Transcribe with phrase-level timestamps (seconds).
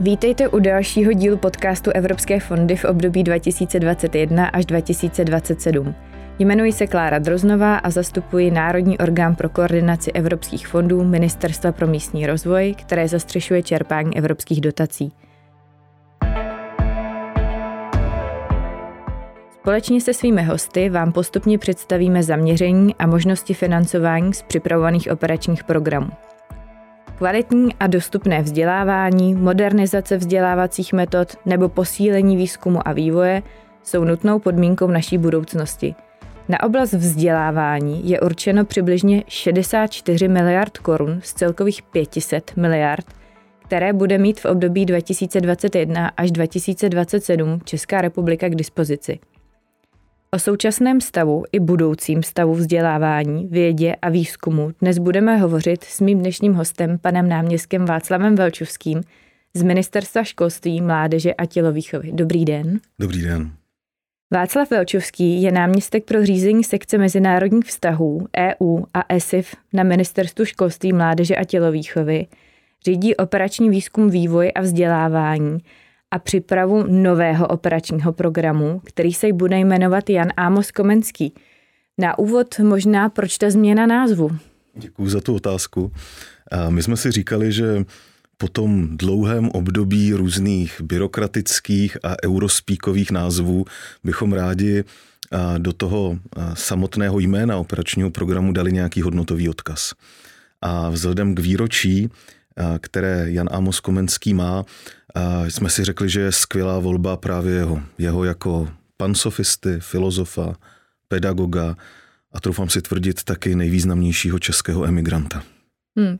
[0.00, 5.94] Vítejte u dalšího dílu podcastu Evropské fondy v období 2021 až 2027.
[6.38, 12.26] Jmenuji se Klára Droznová a zastupuji Národní orgán pro koordinaci evropských fondů Ministerstva pro místní
[12.26, 15.12] rozvoj, které zastřešuje čerpání evropských dotací.
[19.60, 26.10] Společně se svými hosty vám postupně představíme zaměření a možnosti financování z připravovaných operačních programů.
[27.18, 33.42] Kvalitní a dostupné vzdělávání, modernizace vzdělávacích metod nebo posílení výzkumu a vývoje
[33.82, 35.94] jsou nutnou podmínkou naší budoucnosti.
[36.48, 43.06] Na oblast vzdělávání je určeno přibližně 64 miliard korun z celkových 500 miliard,
[43.64, 49.18] které bude mít v období 2021 až 2027 Česká republika k dispozici.
[50.36, 56.18] O současném stavu i budoucím stavu vzdělávání, vědě a výzkumu dnes budeme hovořit s mým
[56.18, 59.00] dnešním hostem, panem náměstkem Václavem Velčovským
[59.54, 62.12] z Ministerstva školství, mládeže a tělovýchovy.
[62.12, 62.80] Dobrý den.
[62.98, 63.50] Dobrý den.
[64.30, 70.92] Václav Velčovský je náměstek pro řízení sekce mezinárodních vztahů EU a ESIF na Ministerstvu školství,
[70.92, 72.26] mládeže a tělovýchovy.
[72.84, 75.58] Řídí operační výzkum, vývoj a vzdělávání
[76.16, 81.32] a přípravu nového operačního programu, který se bude jmenovat Jan Ámos Komenský.
[81.98, 84.30] Na úvod možná proč ta změna názvu?
[84.74, 85.92] Děkuji za tu otázku.
[86.68, 87.84] My jsme si říkali, že
[88.36, 93.64] po tom dlouhém období různých byrokratických a eurospíkových názvů
[94.04, 94.84] bychom rádi
[95.58, 96.18] do toho
[96.54, 99.92] samotného jména operačního programu dali nějaký hodnotový odkaz.
[100.62, 102.08] A vzhledem k výročí,
[102.78, 104.64] které Jan Amos Komenský má,
[105.48, 107.82] jsme si řekli, že je skvělá volba právě jeho.
[107.98, 110.54] Jeho jako pansofisty, filozofa,
[111.08, 111.76] pedagoga
[112.32, 115.42] a troufám si tvrdit taky nejvýznamnějšího českého emigranta.
[115.98, 116.18] Hmm.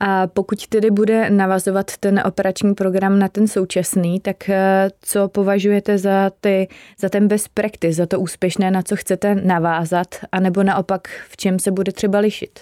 [0.00, 5.98] A pokud tedy bude navazovat ten operační program na ten současný, tak eh, co považujete
[5.98, 6.68] za, ty,
[7.00, 11.58] za ten best practice, za to úspěšné, na co chcete navázat, anebo naopak v čem
[11.58, 12.60] se bude třeba lišit?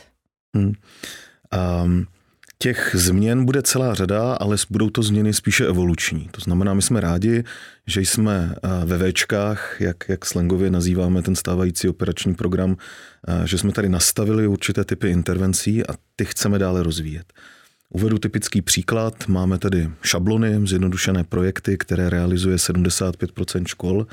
[0.56, 0.72] Hmm.
[1.84, 2.06] Um,
[2.64, 6.28] Těch změn bude celá řada, ale budou to změny spíše evoluční.
[6.30, 7.44] To znamená, my jsme rádi,
[7.86, 12.76] že jsme eh, ve Včkách, jak, jak slangově nazýváme ten stávající operační program,
[13.28, 17.32] eh, že jsme tady nastavili určité typy intervencí a ty chceme dále rozvíjet.
[17.90, 19.28] Uvedu typický příklad.
[19.28, 24.06] Máme tady šablony, zjednodušené projekty, které realizuje 75% škol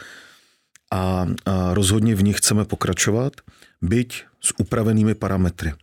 [0.92, 3.34] a, a rozhodně v nich chceme pokračovat,
[3.82, 5.74] byť s upravenými parametry.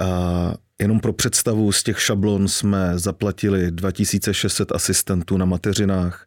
[0.00, 6.26] A Jenom pro představu z těch šablon jsme zaplatili 2600 asistentů na mateřinách,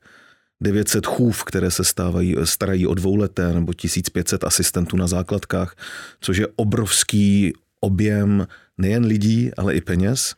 [0.62, 5.75] 900 chův, které se stávají, starají o dvouleté, nebo 1500 asistentů na základkách,
[6.22, 8.47] což je obrovský objem
[8.78, 10.35] nejen lidí, ale i peněz.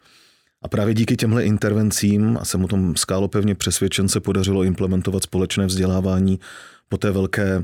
[0.61, 5.65] A právě díky těmhle intervencím, a jsem o tom skálopevně přesvědčen, se podařilo implementovat společné
[5.65, 6.39] vzdělávání
[6.93, 7.63] po té velké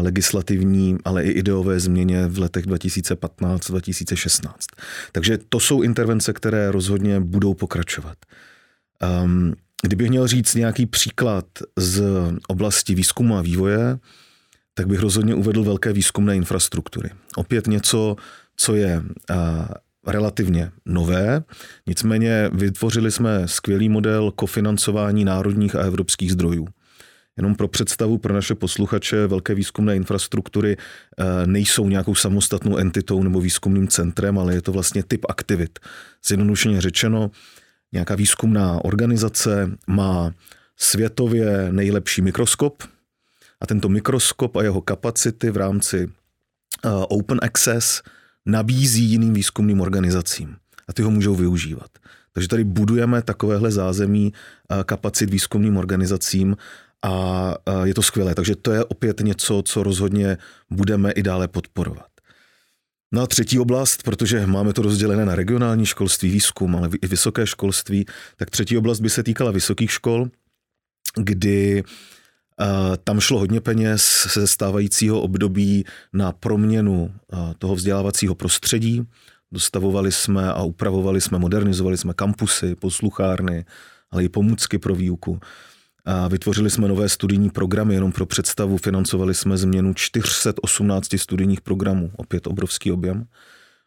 [0.00, 4.52] legislativní, ale i ideové změně v letech 2015-2016.
[5.12, 8.16] Takže to jsou intervence, které rozhodně budou pokračovat.
[9.24, 11.44] Um, kdybych měl říct nějaký příklad
[11.78, 12.02] z
[12.48, 13.98] oblasti výzkumu a vývoje,
[14.74, 17.10] tak bych rozhodně uvedl velké výzkumné infrastruktury.
[17.36, 18.16] Opět něco,
[18.56, 19.02] co je
[20.06, 21.42] relativně nové,
[21.86, 26.68] nicméně vytvořili jsme skvělý model kofinancování národních a evropských zdrojů.
[27.38, 33.40] Jenom pro představu pro naše posluchače, velké výzkumné infrastruktury eh, nejsou nějakou samostatnou entitou nebo
[33.40, 35.78] výzkumným centrem, ale je to vlastně typ aktivit.
[36.26, 37.30] Zjednodušeně řečeno,
[37.92, 40.32] nějaká výzkumná organizace má
[40.76, 42.82] světově nejlepší mikroskop
[43.60, 46.08] a tento mikroskop a jeho kapacity v rámci
[46.84, 48.02] eh, open access
[48.46, 50.56] nabízí jiným výzkumným organizacím
[50.88, 51.90] a ty ho můžou využívat.
[52.32, 56.56] Takže tady budujeme takovéhle zázemí eh, kapacit výzkumným organizacím
[57.04, 57.54] a
[57.84, 58.34] je to skvělé.
[58.34, 60.38] Takže to je opět něco, co rozhodně
[60.70, 62.06] budeme i dále podporovat.
[63.12, 67.46] No a třetí oblast, protože máme to rozdělené na regionální školství, výzkum, ale i vysoké
[67.46, 68.06] školství,
[68.36, 70.28] tak třetí oblast by se týkala vysokých škol,
[71.16, 71.84] kdy
[73.04, 77.14] tam šlo hodně peněz se stávajícího období na proměnu
[77.58, 79.06] toho vzdělávacího prostředí.
[79.52, 83.64] Dostavovali jsme a upravovali jsme, modernizovali jsme kampusy, posluchárny,
[84.10, 85.40] ale i pomůcky pro výuku.
[86.10, 92.10] A vytvořili jsme nové studijní programy, jenom pro představu financovali jsme změnu 418 studijních programů,
[92.16, 93.26] opět obrovský objem.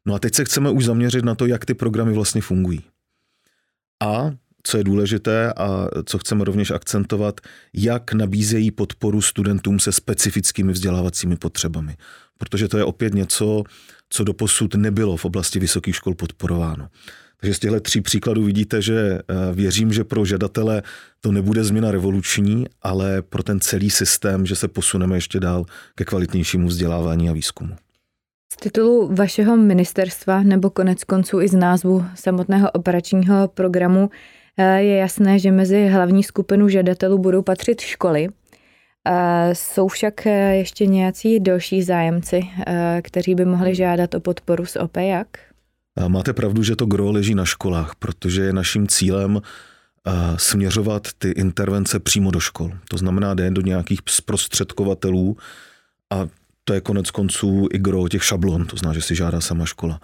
[0.06, 2.82] No a teď se chceme už zaměřit na to, jak ty programy vlastně fungují.
[4.04, 4.32] A
[4.64, 7.42] co je důležité a co chceme rovněž akcentovat,
[7.74, 11.98] jak nabízejí podporu studentům se specifickými vzdělávacími potřebami.
[12.38, 13.64] Protože to je opět něco,
[14.10, 16.88] co doposud nebylo v oblasti vysokých škol podporováno.
[17.42, 20.84] Takže z těchto tří příkladů vidíte, že eh, věřím, že pro žadatele
[21.22, 25.66] to nebude změna revoluční, ale pro ten celý systém, že se posuneme ještě dál
[25.96, 27.76] ke kvalitnějšímu vzdělávání a výzkumu.
[28.54, 34.10] Z titulu vašeho ministerstva nebo konec konců i z názvu samotného operačního programu
[34.58, 38.28] eh, je jasné, že mezi hlavní skupinu žadatelů budou patřit školy.
[39.08, 42.42] Eh, jsou však ještě nějací další zájemci,
[43.02, 45.51] kteří by mohli žádat o podporu z OPEJAK?
[46.08, 49.42] Máte pravdu, že to gro leží na školách, protože je naším cílem
[50.38, 52.72] směřovat ty intervence přímo do škol.
[52.90, 55.38] To znamená, jde do nějakých zprostředkovatelů
[56.10, 56.28] a
[56.64, 60.02] to je konec konců i gro těch šablon, to znamená, že si žádá sama škola.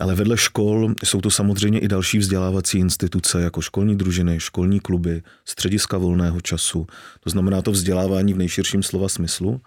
[0.00, 5.22] Ale vedle škol jsou to samozřejmě i další vzdělávací instituce, jako školní družiny, školní kluby,
[5.44, 6.86] střediska volného času.
[7.20, 9.60] To znamená to vzdělávání v nejširším slova smyslu.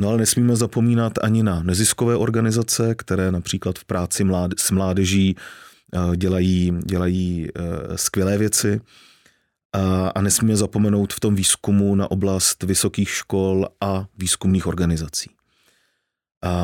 [0.00, 4.24] No ale nesmíme zapomínat ani na neziskové organizace, které například v práci
[4.56, 5.36] s mládeží
[5.94, 8.80] eh, dělají, dělají eh, skvělé věci.
[9.72, 15.30] A, a nesmíme zapomenout v tom výzkumu na oblast vysokých škol a výzkumných organizací.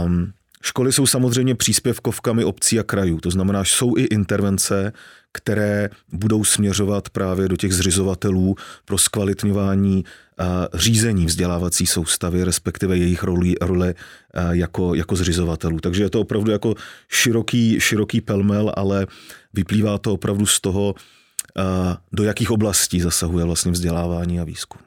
[0.04, 0.32] Um,
[0.66, 4.92] školy jsou samozřejmě příspěvkovkami obcí a krajů, to znamená, že jsou i intervence,
[5.32, 10.04] které budou směřovat právě do těch zřizovatelů pro zkvalitňování
[10.74, 13.94] řízení vzdělávací soustavy, respektive jejich roli, role
[14.50, 15.80] jako, jako zřizovatelů.
[15.80, 16.74] Takže je to opravdu jako
[17.08, 19.06] široký, široký pelmel, ale
[19.54, 20.94] vyplývá to opravdu z toho,
[22.12, 24.85] do jakých oblastí zasahuje vlastně vzdělávání a výzkum.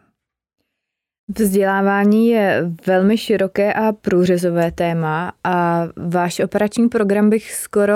[1.38, 7.96] Vzdělávání je velmi široké a průřezové téma a váš operační program bych skoro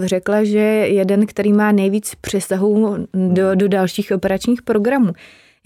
[0.00, 5.12] řekla, že je jeden, který má nejvíc přesahů do, do dalších operačních programů.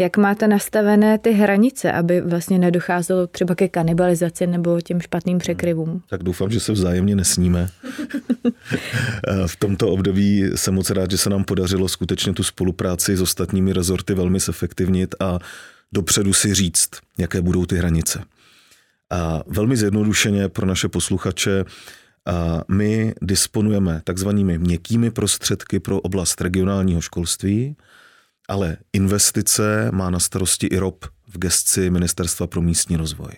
[0.00, 6.02] Jak máte nastavené ty hranice, aby vlastně nedocházelo třeba ke kanibalizaci nebo těm špatným překryvům?
[6.10, 7.68] Tak doufám, že se vzájemně nesníme.
[9.46, 13.72] v tomto období jsem moc rád, že se nám podařilo skutečně tu spolupráci s ostatními
[13.72, 15.38] rezorty velmi zefektivnit a
[15.92, 18.24] dopředu si říct, jaké budou ty hranice.
[19.10, 21.64] A velmi zjednodušeně pro naše posluchače,
[22.26, 27.76] a my disponujeme takzvanými měkkými prostředky pro oblast regionálního školství,
[28.48, 33.32] ale investice má na starosti i ROP v gestci Ministerstva pro místní rozvoj.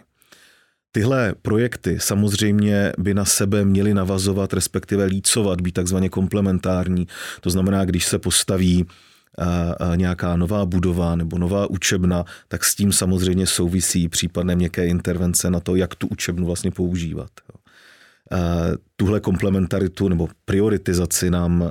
[0.93, 7.09] Tyhle projekty samozřejmě by na sebe měly navazovat, respektive lícovat, být takzvaně komplementární.
[7.41, 8.87] To znamená, když se postaví
[9.97, 15.61] nějaká nová budova nebo nová učebna, tak s tím samozřejmě souvisí případné měkké intervence na
[15.61, 17.31] to, jak tu učebnu vlastně používat.
[18.97, 21.71] Tuhle komplementaritu nebo prioritizaci nám,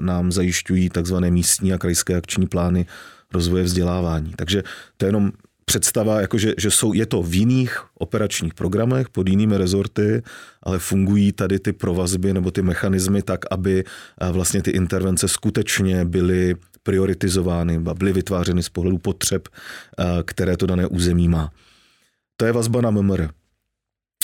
[0.00, 2.86] nám zajišťují takzvané místní a krajské akční plány
[3.34, 4.32] rozvoje vzdělávání.
[4.36, 4.62] Takže
[4.96, 5.32] to je jenom
[5.64, 10.22] představa, jako že, jsou, je to v jiných operačních programech pod jinými rezorty,
[10.62, 13.84] ale fungují tady ty provazby nebo ty mechanismy tak, aby
[14.32, 19.48] vlastně ty intervence skutečně byly prioritizovány, byly vytvářeny z pohledu potřeb,
[20.24, 21.52] které to dané území má.
[22.36, 23.28] To je vazba na MMR.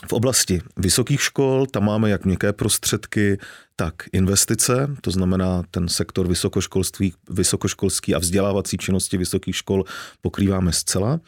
[0.08, 3.38] V oblasti vysokých škol tam máme jak měkké prostředky,
[3.76, 9.85] tak investice, to znamená ten sektor vysokoškolství, vysokoškolský a vzdělávací činnosti vysokých škol
[10.20, 11.20] pokrýváme zcela.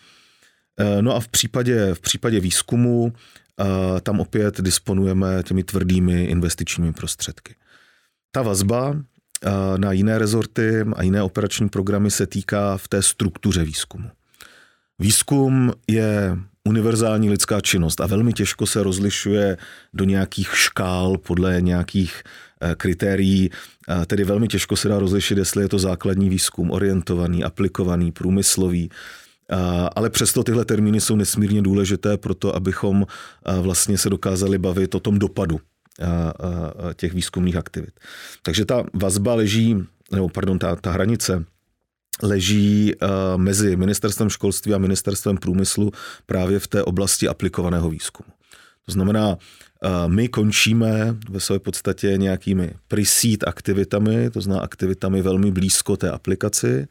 [0.81, 6.93] E, no a v případě, v případě výzkumu e, tam opět disponujeme těmi tvrdými investičními
[6.93, 7.55] prostředky.
[8.33, 8.97] Ta vazba
[9.77, 14.11] na jiné rezorty a jiné operační programy se týká v té struktuře výzkumu.
[14.99, 19.57] Výzkum je univerzální lidská činnost a velmi těžko se rozlišuje
[19.95, 22.23] do nějakých škál podle nějakých
[22.61, 23.51] eh, kritérií,
[24.07, 28.91] tedy velmi těžko se dá rozlišit, jestli je to základní výzkum, orientovaný, aplikovaný, průmyslový,
[29.97, 33.07] ale přesto tyhle termíny jsou nesmírně důležité pro to, abychom
[33.61, 35.61] vlastně se dokázali bavit o tom dopadu
[36.97, 38.01] těch výzkumných aktivit.
[38.43, 39.77] Takže ta vazba leží,
[40.13, 41.45] nebo pardon, ta, ta hranice
[42.23, 42.93] leží
[43.37, 45.93] mezi ministerstvem školství a ministerstvem průmyslu
[46.27, 48.29] právě v té oblasti aplikovaného výzkumu.
[48.87, 49.37] To znamená,
[50.07, 56.89] my končíme ve své podstatě nějakými pre-seed aktivitami, to znamená aktivitami velmi blízko té aplikaci,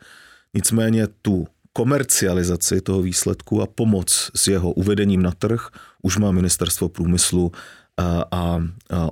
[0.54, 5.70] nicméně tu komercializaci toho výsledku a pomoc s jeho uvedením na trh
[6.02, 7.52] už má ministerstvo průmyslu
[7.98, 8.62] a, a,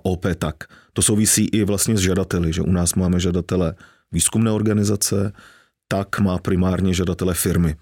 [0.03, 0.63] OP tak.
[0.93, 3.75] To souvisí i vlastně s žadateli, že u nás máme žadatele
[4.11, 5.33] výzkumné organizace,
[5.87, 7.75] tak má primárně žadatele firmy.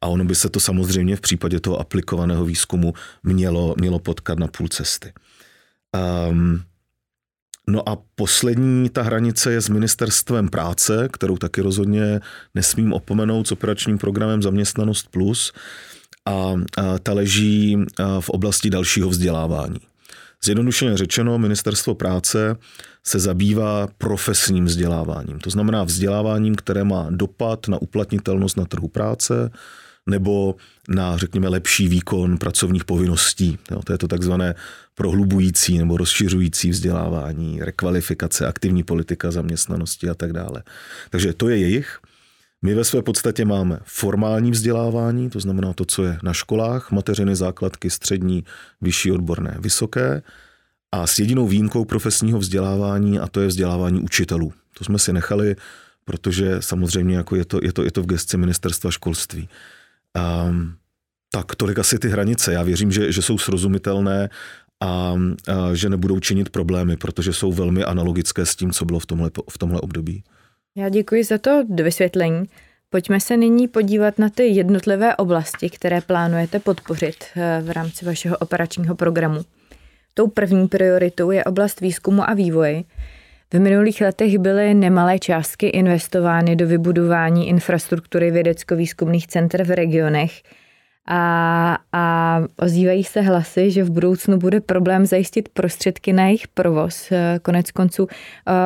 [0.00, 4.46] A ono by se to samozřejmě v případě toho aplikovaného výzkumu mělo, mělo potkat na
[4.46, 5.12] půl cesty.
[6.30, 6.62] Um,
[7.68, 12.20] no a poslední ta hranice je s ministerstvem práce, kterou taky rozhodně
[12.54, 15.52] nesmím opomenout s operačním programem Zaměstnanost Plus
[16.26, 17.78] a, a ta leží
[18.20, 19.80] v oblasti dalšího vzdělávání.
[20.44, 22.56] Zjednodušeně řečeno, ministerstvo práce
[23.04, 25.38] se zabývá profesním vzděláváním.
[25.38, 29.50] To znamená vzděláváním, které má dopad na uplatnitelnost na trhu práce
[30.06, 30.56] nebo
[30.88, 33.58] na, řekněme, lepší výkon pracovních povinností.
[33.70, 34.54] Jo, to je to takzvané
[34.94, 40.62] prohlubující nebo rozšiřující vzdělávání, rekvalifikace, aktivní politika zaměstnanosti a tak dále.
[41.10, 41.98] Takže to je jejich.
[42.64, 47.36] My ve své podstatě máme formální vzdělávání, to znamená to, co je na školách, mateřiny,
[47.36, 48.44] základky, střední,
[48.80, 50.22] vyšší odborné, vysoké,
[50.92, 54.52] a s jedinou výjimkou profesního vzdělávání, a to je vzdělávání učitelů.
[54.78, 55.56] To jsme si nechali,
[56.04, 59.48] protože samozřejmě jako je, to, je, to, je to v gestci ministerstva školství.
[60.48, 60.74] Um,
[61.30, 62.52] tak tolik asi ty hranice.
[62.52, 64.28] Já věřím, že, že jsou srozumitelné
[64.80, 65.14] a,
[65.48, 69.30] a že nebudou činit problémy, protože jsou velmi analogické s tím, co bylo v tomhle,
[69.50, 70.24] v tomhle období.
[70.76, 72.44] Já děkuji za to vysvětlení.
[72.90, 78.36] Pojďme se nyní podívat na ty jednotlivé oblasti, které plánujete podpořit eh, v rámci vašeho
[78.36, 79.40] operačního programu.
[80.14, 82.82] Tou první prioritou je oblast výzkumu a vývoje.
[83.52, 90.42] V minulých letech byly nemalé částky investovány do vybudování infrastruktury vědecko-výzkumných center v regionech
[91.08, 97.12] a, a ozývají se hlasy, že v budoucnu bude problém zajistit prostředky na jejich provoz.
[97.42, 98.06] Konec konců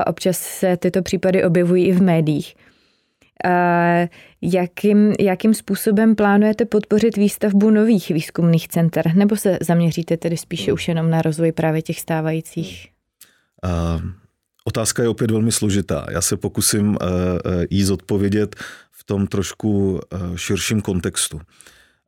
[0.07, 2.54] občas se tyto případy objevují i v médiích.
[4.42, 9.14] Jakým, jakým způsobem plánujete podpořit výstavbu nových výzkumných center?
[9.16, 12.88] Nebo se zaměříte tedy spíše už jenom na rozvoj právě těch stávajících?
[13.64, 14.02] Uh,
[14.64, 16.07] otázka je opět velmi složitá.
[16.11, 16.97] Já se pokusím uh,
[17.71, 18.57] jí zodpovědět
[18.92, 21.40] v tom trošku uh, širším kontextu.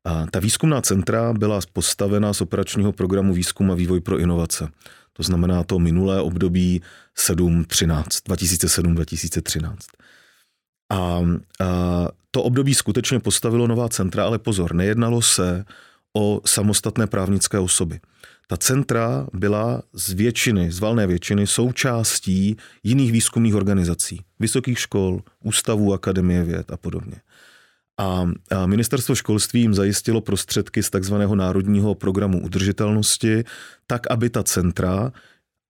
[0.04, 4.68] A ta výzkumná centra byla postavena z operačního programu Výzkum a vývoj pro inovace.
[5.12, 6.82] To znamená to minulé období
[7.18, 9.76] 7-13, 2007-2013.
[10.90, 11.22] A, a
[12.30, 15.64] to období skutečně postavilo nová centra, ale pozor, nejednalo se
[16.16, 18.00] o samostatné právnické osoby.
[18.46, 25.94] Ta centra byla z většiny, z valné většiny, součástí jiných výzkumných organizací, vysokých škol, ústavů,
[25.94, 27.16] akademie věd a podobně.
[28.00, 28.26] A
[28.66, 33.44] ministerstvo školství jim zajistilo prostředky z takzvaného národního programu udržitelnosti,
[33.86, 35.12] tak aby ta centra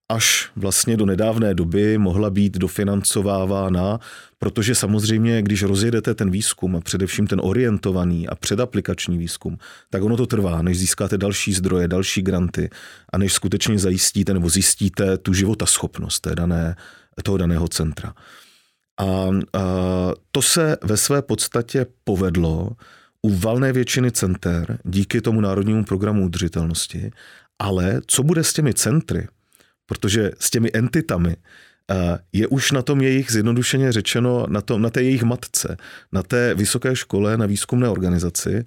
[0.09, 3.99] až vlastně do nedávné doby mohla být dofinancovávána,
[4.39, 9.57] protože samozřejmě, když rozjedete ten výzkum a především ten orientovaný a předaplikační výzkum,
[9.89, 12.69] tak ono to trvá, než získáte další zdroje, další granty
[13.13, 16.75] a než skutečně zajistíte nebo zjistíte tu životaschopnost té dané,
[17.23, 18.13] toho daného centra.
[19.01, 19.63] A, a
[20.31, 22.69] to se ve své podstatě povedlo
[23.21, 27.11] u valné většiny center díky tomu národnímu programu udržitelnosti,
[27.59, 29.27] ale co bude s těmi centry,
[29.85, 31.35] protože s těmi entitami
[32.33, 35.77] je už na tom jejich zjednodušeně řečeno, na, tom, na té jejich matce,
[36.11, 38.65] na té vysoké škole, na výzkumné organizaci,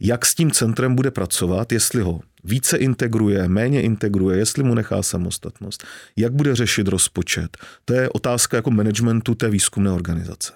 [0.00, 5.02] jak s tím centrem bude pracovat, jestli ho více integruje, méně integruje, jestli mu nechá
[5.02, 5.84] samostatnost,
[6.16, 7.56] jak bude řešit rozpočet.
[7.84, 10.52] To je otázka jako managementu té výzkumné organizace.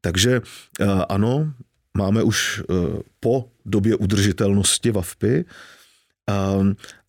[0.00, 0.40] Takže
[1.08, 1.52] ano,
[1.96, 2.62] máme už
[3.20, 5.44] po době udržitelnosti VAFPy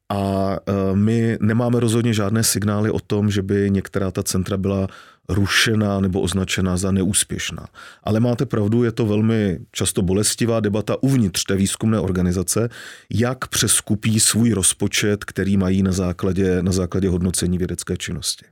[0.09, 4.87] a e, my nemáme rozhodně žádné signály o tom, že by některá ta centra byla
[5.29, 7.65] rušená nebo označena za neúspěšná.
[8.03, 12.69] Ale máte pravdu, je to velmi často bolestivá debata uvnitř té výzkumné organizace,
[13.09, 18.45] jak přeskupí svůj rozpočet, který mají na základě, na základě hodnocení vědecké činnosti.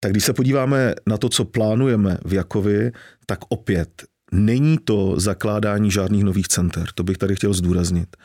[0.00, 2.92] Tak když se podíváme na to, co plánujeme v Jakovi,
[3.26, 6.86] tak opět není to zakládání žádných nových center.
[6.94, 8.16] To bych tady chtěl zdůraznit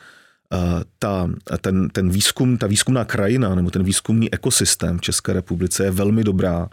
[0.98, 5.90] ta, ten, ten výzkum, ta výzkumná krajina nebo ten výzkumný ekosystém v České republice je
[5.90, 6.68] velmi dobrá.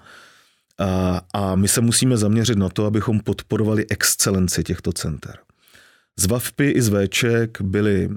[0.80, 5.38] A, a my se musíme zaměřit na to, abychom podporovali excelenci těchto center.
[6.20, 8.10] Z VAFPy i z Vček byly,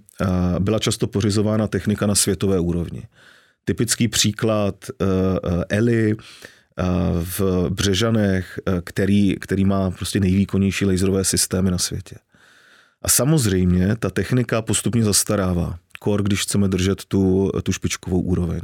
[0.58, 3.02] byla často pořizována technika na světové úrovni.
[3.64, 4.74] Typický příklad
[5.68, 6.16] Eli
[7.22, 12.16] v Břežanech, který, který má prostě nejvýkonnější laserové systémy na světě.
[13.02, 18.60] A samozřejmě ta technika postupně zastarává, kor, když chceme držet tu, tu špičkovou úroveň.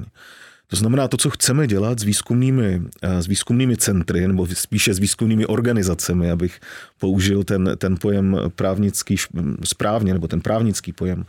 [0.67, 4.99] To znamená, to, co chceme dělat s výzkumnými, eh, s výzkumnými centry, nebo spíše s
[4.99, 6.61] výzkumnými organizacemi, abych
[6.99, 9.17] použil ten, ten pojem právnický
[9.65, 11.25] správně, nebo ten právnický pojem,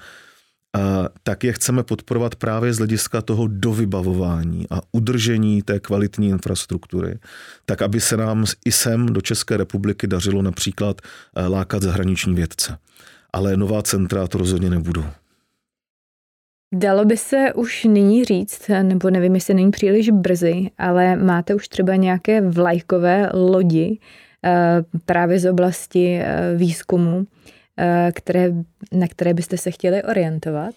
[1.24, 7.20] tak je chceme podporovat právě z hlediska toho dovybavování a udržení té kvalitní infrastruktury,
[7.66, 12.78] tak aby se nám i sem do České republiky dařilo například eh, lákat zahraniční vědce.
[13.34, 15.06] Ale nová centra to rozhodně nebudou.
[16.74, 21.68] Dalo by se už nyní říct, nebo nevím, jestli není příliš brzy, ale máte už
[21.68, 24.00] třeba nějaké vlajkové lodi
[24.46, 27.26] eh, právě z oblasti eh, výzkumu,
[27.80, 28.54] Eh, které,
[28.92, 30.76] na které byste se chtěli orientovat?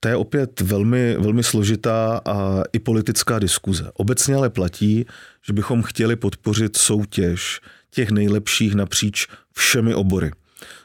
[0.00, 3.90] to je opět velmi, velmi složitá a i politická diskuze.
[3.94, 5.06] Obecně ale platí,
[5.46, 10.30] že bychom chtěli podpořit soutěž těch nejlepších napříč všemi obory.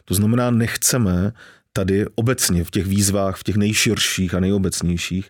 [0.06, 1.32] To znamená, nechceme
[1.78, 5.30] tady obecně v těch výzvách, v těch nejširších a nejobecnějších,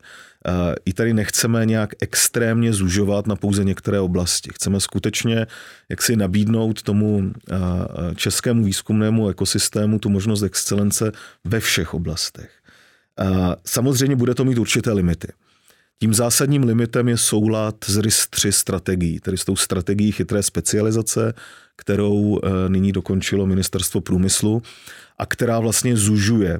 [0.86, 4.50] i tady nechceme nějak extrémně zužovat na pouze některé oblasti.
[4.54, 5.48] Chceme skutečně
[5.90, 7.32] jak si nabídnout tomu
[8.16, 11.12] českému výzkumnému ekosystému tu možnost excelence
[11.44, 12.52] ve všech oblastech.
[13.66, 15.28] Samozřejmě bude to mít určité limity.
[16.00, 21.34] Tím zásadním limitem je soulad s RIS-3 strategií, tedy s tou strategií chytré specializace,
[21.78, 24.62] kterou e, nyní dokončilo ministerstvo průmyslu
[25.18, 26.60] a která vlastně zužuje e,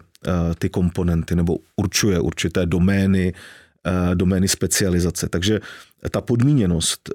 [0.60, 5.30] ty komponenty nebo určuje určité domény, e, domény specializace.
[5.30, 5.60] Takže
[6.12, 7.10] ta podmíněnost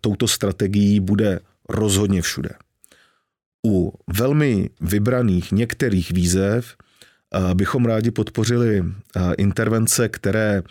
[0.00, 2.50] touto strategií bude rozhodně všude.
[3.66, 6.76] U velmi vybraných některých výzev
[7.54, 8.84] bychom rádi podpořili
[9.38, 10.62] intervence, které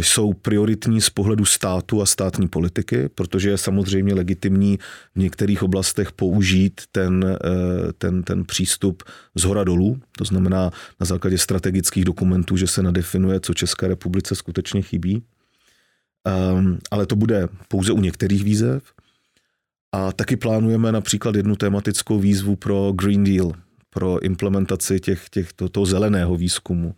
[0.00, 4.78] jsou prioritní z pohledu státu a státní politiky, protože je samozřejmě legitimní
[5.14, 9.02] v některých oblastech použít ten, e, ten, ten přístup
[9.34, 10.70] z hora dolů, to znamená
[11.00, 15.22] na základě strategických dokumentů, že se nadefinuje, co České republice skutečně chybí.
[16.24, 18.82] Ehm, ale to bude pouze u některých výzev.
[19.92, 23.52] A taky plánujeme například jednu tematickou výzvu pro Green Deal,
[23.90, 26.94] pro implementaci těch, těch, to, toho zeleného výzkumu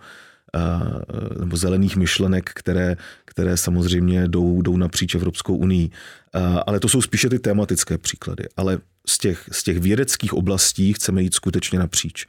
[1.41, 5.91] nebo zelených myšlenek, které, které samozřejmě jdou, jdou napříč Evropskou unii.
[6.67, 8.45] Ale to jsou spíše ty tematické příklady.
[8.57, 12.27] Ale z těch, z těch vědeckých oblastí chceme jít skutečně napříč.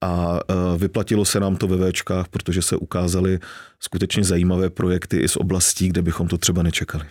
[0.00, 0.40] A
[0.76, 3.38] vyplatilo se nám to ve Včkách, protože se ukázaly
[3.80, 7.04] skutečně zajímavé projekty i z oblastí, kde bychom to třeba nečekali.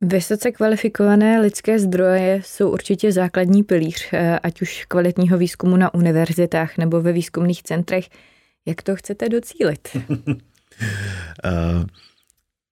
[0.00, 6.78] Vysoce kvalifikované lidské zdroje jsou určitě základní pilíř, eh, ať už kvalitního výzkumu na univerzitách
[6.78, 8.08] nebo ve výzkumných centrech.
[8.68, 9.88] Jak to chcete docílit?
[11.44, 11.86] Eh,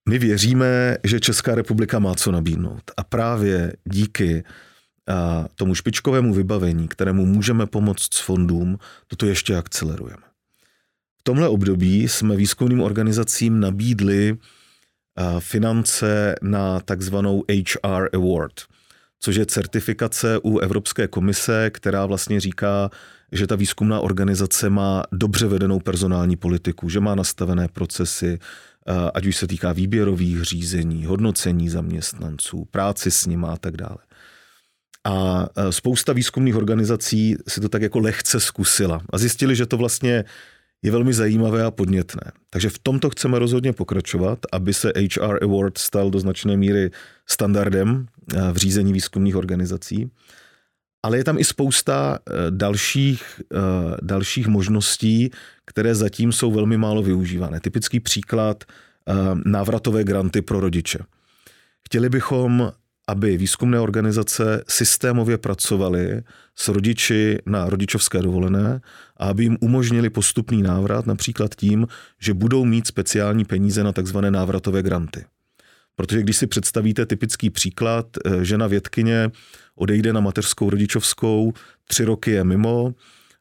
[0.08, 2.82] my věříme, že Česká republika má co nabídnout.
[2.96, 5.14] A právě díky eh,
[5.54, 10.22] tomu špičkovému vybavení, kterému můžeme pomoct s fondům, toto ještě akcelerujeme.
[11.18, 14.36] V tomhle období jsme výzkumným organizacím nabídli
[15.38, 18.54] finance na takzvanou HR Award,
[19.20, 22.90] což je certifikace u Evropské komise, která vlastně říká,
[23.32, 28.38] že ta výzkumná organizace má dobře vedenou personální politiku, že má nastavené procesy,
[29.14, 33.98] ať už se týká výběrových řízení, hodnocení zaměstnanců, práci s nimi a tak dále.
[35.04, 40.24] A spousta výzkumných organizací si to tak jako lehce zkusila a zjistili, že to vlastně
[40.82, 42.32] je velmi zajímavé a podnětné.
[42.50, 46.90] Takže v tomto chceme rozhodně pokračovat, aby se HR Award stal do značné míry
[47.26, 50.10] standardem eh, v řízení výzkumných organizací.
[51.02, 53.56] Ale je tam i spousta eh, dalších, eh,
[54.02, 55.30] dalších možností,
[55.64, 57.60] které zatím jsou velmi málo využívané.
[57.60, 58.64] Typický příklad
[59.44, 60.98] návratové granty pro rodiče.
[61.86, 62.72] Chtěli bychom,
[63.08, 66.22] aby výzkumné organizace systémově pracovaly
[66.54, 68.80] s rodiči na rodičovské dovolené
[69.16, 71.86] a aby jim umožnili postupný návrat, například tím,
[72.20, 75.24] že budou mít speciální peníze na takzvané návratové granty.
[75.96, 79.30] Protože když si představíte typický příklad, eh, žena vědkyně
[79.74, 81.52] odejde na mateřskou rodičovskou,
[81.88, 82.94] tři roky je mimo,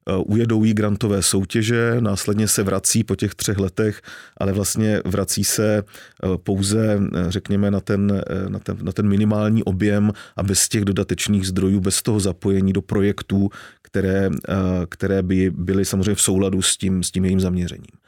[0.09, 4.01] Eh, ujedou jí grantové soutěže, následně se vrací po těch třech letech,
[4.37, 10.11] ale vlastně vrací se eh, pouze, řekněme, na ten, na ten, na ten minimální objem
[10.35, 13.49] a bez těch dodatečných zdrojů, bez toho zapojení do projektů,
[13.81, 14.29] které,
[14.89, 18.04] které by byly samozřejmě v souladu s tím, s tím jejím zaměřením.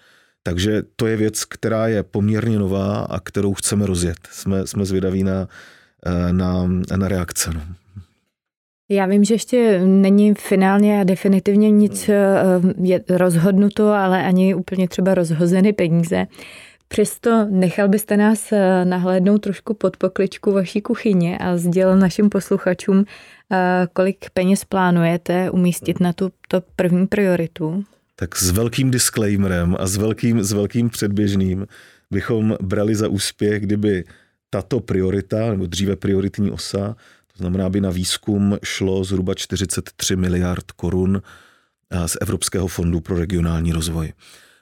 [0.47, 4.17] Takže to je věc, která je poměrně nová a kterou chceme rozjet.
[4.31, 5.47] Jsme, jsme zvědaví na,
[6.31, 7.49] na, na reakce.
[7.53, 7.61] No.
[8.89, 12.15] Já vím, že ještě není finálně a definitivně nic eh,
[12.81, 16.27] je rozhodnuto, ale ani úplně třeba rozhozeny peníze.
[16.87, 23.05] Přesto nechal byste nás eh, nahlédnout trošku pod pokličku vaší kuchyně a sdělil našim posluchačům,
[23.51, 27.83] eh, kolik peněz plánujete umístit na tu to první prioritu?
[28.19, 31.67] Tak s velkým disclaimerem a s velkým, s velkým předběžným
[32.11, 34.03] bychom brali za úspěch, kdyby
[34.49, 36.95] tato priorita, nebo dříve prioritní osa,
[37.33, 41.21] to znamená, aby na výzkum šlo zhruba 43 miliard korun
[41.89, 44.13] eh, z Evropského fondu pro regionální rozvoj.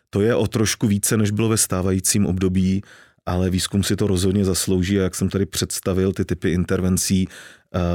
[0.09, 2.81] To je o trošku více, než bylo ve stávajícím období,
[3.25, 7.27] ale výzkum si to rozhodně zaslouží a jak jsem tady představil ty typy intervencí,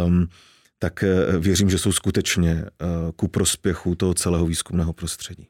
[0.06, 0.28] um,
[0.78, 5.49] tak eh, věřím, že jsou skutečně uh, ku prospěchu toho celého výzkumného prostředí.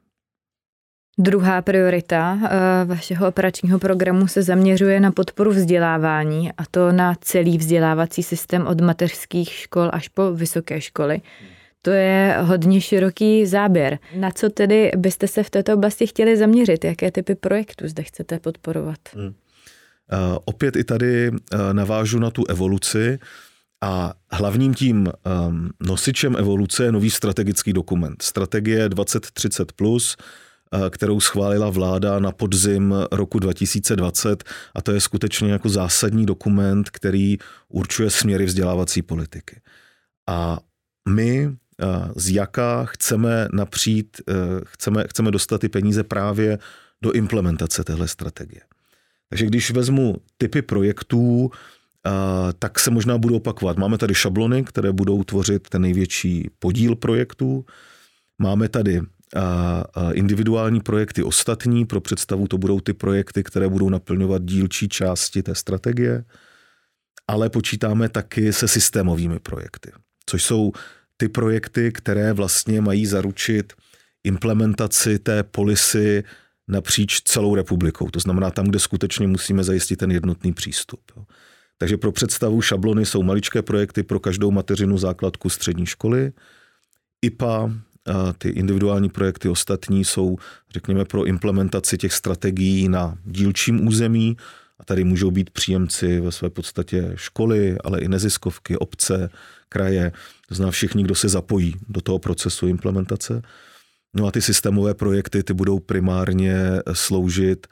[1.18, 7.58] Druhá priorita eh, vašeho operačního programu se zaměřuje na podporu vzdělávání a to na celý
[7.58, 11.20] vzdělávací systém od mateřských škol až po vysoké školy.
[11.82, 13.98] To je hodně široký záběr.
[14.16, 16.84] Na co tedy byste se v této oblasti chtěli zaměřit?
[16.84, 18.98] Jaké typy projektů zde chcete podporovat?
[19.14, 19.26] Hmm.
[19.26, 19.32] Uh,
[20.44, 21.36] opět i tady uh,
[21.72, 23.18] navážu na tu evoluci
[23.80, 25.08] a hlavním tím
[25.48, 28.22] um, nosičem evoluce je nový strategický dokument.
[28.22, 30.16] Strategie 2030+, plus,
[30.90, 37.38] kterou schválila vláda na podzim roku 2020 a to je skutečně jako zásadní dokument, který
[37.68, 39.60] určuje směry vzdělávací politiky.
[40.28, 40.58] A
[41.08, 41.56] my
[42.16, 44.34] z jaká chceme napřít, e,
[44.66, 46.58] chceme, chceme dostat ty peníze právě
[47.02, 48.60] do implementace téhle strategie.
[49.28, 51.50] Takže když vezmu typy projektů,
[52.58, 53.78] tak se možná budou opakovat.
[53.78, 57.64] Máme tady šablony, které budou tvořit ten největší podíl projektů.
[58.38, 59.00] Máme tady
[60.12, 61.86] individuální projekty ostatní.
[61.86, 66.24] Pro představu to budou ty projekty, které budou naplňovat dílčí části té strategie.
[67.28, 69.92] Ale počítáme taky se systémovými projekty,
[70.26, 70.72] což jsou
[71.16, 73.72] ty projekty, které vlastně mají zaručit
[74.24, 76.24] implementaci té polisy
[76.68, 78.10] napříč celou republikou.
[78.10, 81.00] To znamená tam, kde skutečně musíme zajistit ten jednotný přístup.
[81.78, 86.32] Takže pro představu šablony jsou maličké projekty pro každou mateřinu základku střední školy.
[87.22, 87.80] IPA, a
[88.38, 90.36] ty individuální projekty ostatní jsou,
[90.72, 94.36] řekněme, pro implementaci těch strategií na dílčím území.
[94.78, 99.30] A tady můžou být příjemci ve své podstatě školy, ale i neziskovky, obce,
[99.68, 100.12] kraje,
[100.48, 103.42] to znamená všichni, kdo se zapojí do toho procesu implementace.
[104.14, 106.56] No a ty systémové projekty, ty budou primárně
[106.92, 107.66] sloužit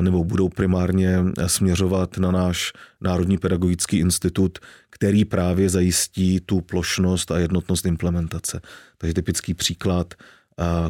[0.00, 4.58] nebo budou primárně směřovat na náš Národní pedagogický institut,
[4.90, 8.60] který právě zajistí tu plošnost a jednotnost implementace.
[8.98, 10.14] Takže typický příklad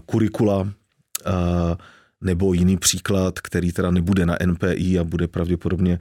[0.07, 0.69] kurikula
[2.21, 5.99] nebo jiný příklad, který teda nebude na NPI a bude pravděpodobně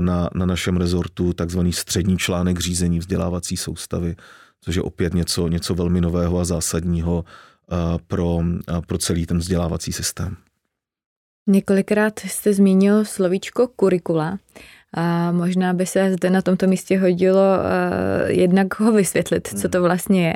[0.00, 4.16] na, na našem rezortu takzvaný střední článek řízení vzdělávací soustavy,
[4.60, 7.24] což je opět něco, něco velmi nového a zásadního
[8.06, 8.40] pro,
[8.86, 10.36] pro celý ten vzdělávací systém.
[11.50, 14.38] Několikrát jste zmínil slovíčko kurikula.
[14.94, 19.82] A možná by se zde na tomto místě hodilo uh, jednak ho vysvětlit, co to
[19.82, 20.34] vlastně je.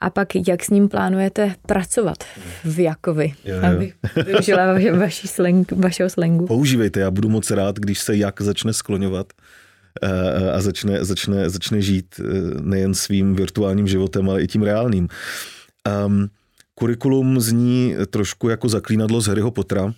[0.00, 2.24] A pak, jak s ním plánujete pracovat
[2.64, 3.62] v Jakovi, jo, jo.
[3.62, 3.94] abych
[4.26, 4.66] využila
[4.98, 6.46] vaši slang, vašeho slangu.
[6.46, 9.32] Používejte, já budu moc rád, když se Jak začne skloňovat
[10.02, 12.20] uh, a začne, začne, začne žít
[12.60, 15.08] nejen svým virtuálním životem, ale i tím reálným.
[16.06, 16.28] Um,
[16.74, 19.94] kurikulum zní trošku jako zaklínadlo z Harryho Pottera.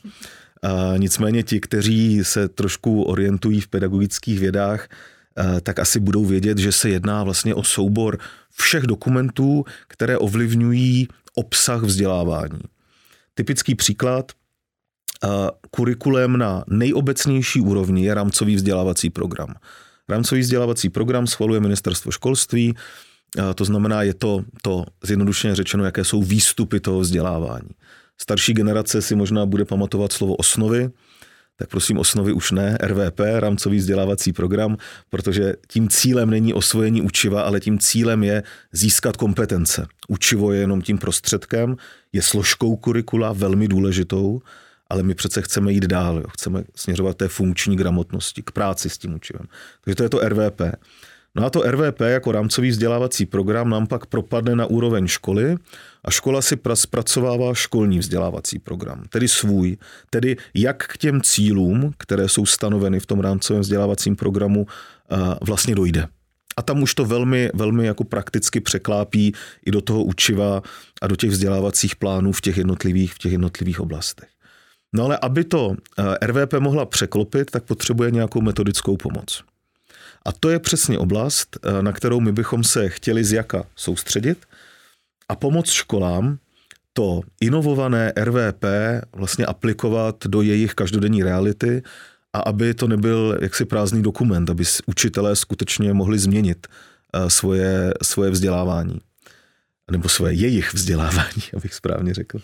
[0.96, 4.88] Nicméně ti, kteří se trošku orientují v pedagogických vědách,
[5.62, 8.18] tak asi budou vědět, že se jedná vlastně o soubor
[8.50, 12.60] všech dokumentů, které ovlivňují obsah vzdělávání.
[13.34, 14.32] Typický příklad,
[15.70, 19.54] kurikulem na nejobecnější úrovni je rámcový vzdělávací program.
[20.08, 22.74] Rámcový vzdělávací program schvaluje ministerstvo školství,
[23.54, 27.68] to znamená, je to, to zjednodušeně řečeno, jaké jsou výstupy toho vzdělávání.
[28.20, 30.90] Starší generace si možná bude pamatovat slovo osnovy,
[31.56, 34.76] tak prosím osnovy už ne, RVP, rámcový vzdělávací program,
[35.10, 39.86] protože tím cílem není osvojení učiva, ale tím cílem je získat kompetence.
[40.08, 41.76] Učivo je jenom tím prostředkem,
[42.12, 44.40] je složkou kurikula velmi důležitou,
[44.90, 46.24] ale my přece chceme jít dál, jo.
[46.30, 49.46] chceme směřovat té funkční gramotnosti, k práci s tím učivem.
[49.84, 50.60] Takže to je to RVP.
[51.36, 55.56] No a to RVP jako rámcový vzdělávací program nám pak propadne na úroveň školy
[56.04, 59.76] a škola si zpracovává školní vzdělávací program, tedy svůj,
[60.10, 64.66] tedy jak k těm cílům, které jsou stanoveny v tom rámcovém vzdělávacím programu,
[65.46, 66.08] vlastně dojde.
[66.56, 69.34] A tam už to velmi, velmi jako prakticky překlápí
[69.66, 70.62] i do toho učiva
[71.02, 74.28] a do těch vzdělávacích plánů v těch jednotlivých, v těch jednotlivých oblastech.
[74.94, 75.74] No ale aby to
[76.22, 79.42] RVP mohla překlopit, tak potřebuje nějakou metodickou pomoc.
[80.26, 84.46] A to je přesně oblast, eh, na kterou my bychom se chtěli z jaka soustředit
[85.28, 86.38] a pomoct školám
[86.92, 88.64] to inovované RVP
[89.12, 91.82] vlastně aplikovat do jejich každodenní reality
[92.32, 98.30] a aby to nebyl jaksi prázdný dokument, aby učitelé skutečně mohli změnit eh, svoje, svoje
[98.30, 99.00] vzdělávání.
[99.90, 102.38] Nebo svoje jejich vzdělávání, abych správně řekl.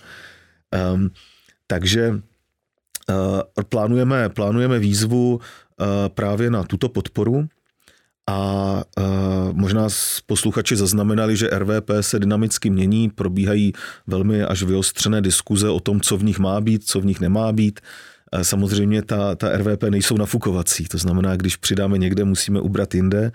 [0.94, 1.10] Um,
[1.66, 7.48] takže uh, plánujeme, plánujeme výzvu uh, právě na tuto podporu
[8.30, 9.88] a uh, možná
[10.26, 13.72] posluchači zaznamenali, že RVP se dynamicky mění, probíhají
[14.06, 17.52] velmi až vyostřené diskuze o tom, co v nich má být, co v nich nemá
[17.52, 17.80] být.
[18.42, 23.32] Samozřejmě ta, ta RVP nejsou nafukovací, to znamená, když přidáme někde, musíme ubrat jinde.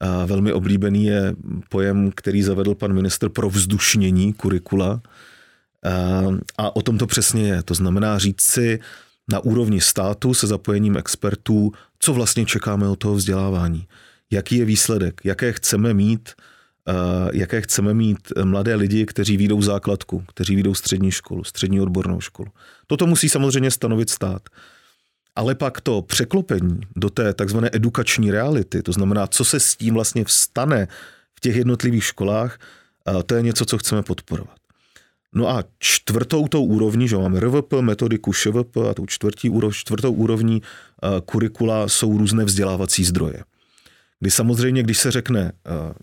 [0.00, 1.34] A velmi oblíbený je
[1.68, 5.00] pojem, který zavedl pan minister pro vzdušnění kurikula.
[5.84, 6.22] A,
[6.58, 7.62] a o tom to přesně je.
[7.62, 8.80] To znamená říct si
[9.32, 13.88] na úrovni státu se zapojením expertů, co vlastně čekáme od toho vzdělávání,
[14.30, 16.30] jaký je výsledek, jaké chceme mít
[17.32, 22.48] jaké chceme mít mladé lidi, kteří výjdou základku, kteří výjdou střední školu, střední odbornou školu.
[22.86, 24.42] Toto musí samozřejmě stanovit stát.
[25.36, 29.94] Ale pak to překlopení do té takzvané edukační reality, to znamená, co se s tím
[29.94, 30.88] vlastně vstane
[31.34, 32.58] v těch jednotlivých školách,
[33.26, 34.56] to je něco, co chceme podporovat.
[35.34, 40.62] No a čtvrtou tou úrovní, že máme RVP, metodiku ŠVP a tou čtvrtí čtvrtou úrovní
[41.24, 43.44] kurikula jsou různé vzdělávací zdroje.
[44.20, 45.52] Kdy samozřejmě, když se řekne,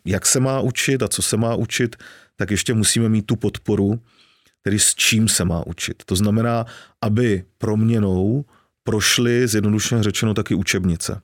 [0.06, 1.96] jak se má učit a co se má učit,
[2.36, 4.00] tak ještě musíme mít tu podporu,
[4.62, 6.04] tedy s čím se má učit.
[6.06, 6.66] To znamená,
[7.02, 8.46] aby proměnou
[8.84, 11.22] prošly, zjednodušeně řečeno, taky učebnice.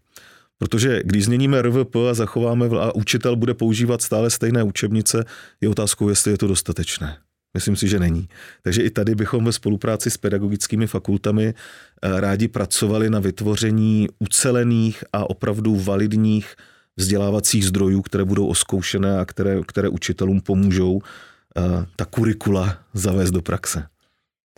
[0.58, 5.26] Protože když změníme RVP a zachováme a učitel bude používat stále stejné učebnice,
[5.62, 7.18] je otázkou, jestli je to dostatečné.
[7.54, 8.30] Myslím si, že není.
[8.62, 15.04] Takže i tady bychom ve spolupráci s pedagogickými fakultami eh, rádi pracovali na vytvoření ucelených
[15.14, 16.56] a opravdu validních
[16.98, 21.62] vzdělávacích zdrojů, které budou oskoušené a které, které učitelům pomůžou eh,
[21.96, 23.84] ta kurikula zavést do praxe.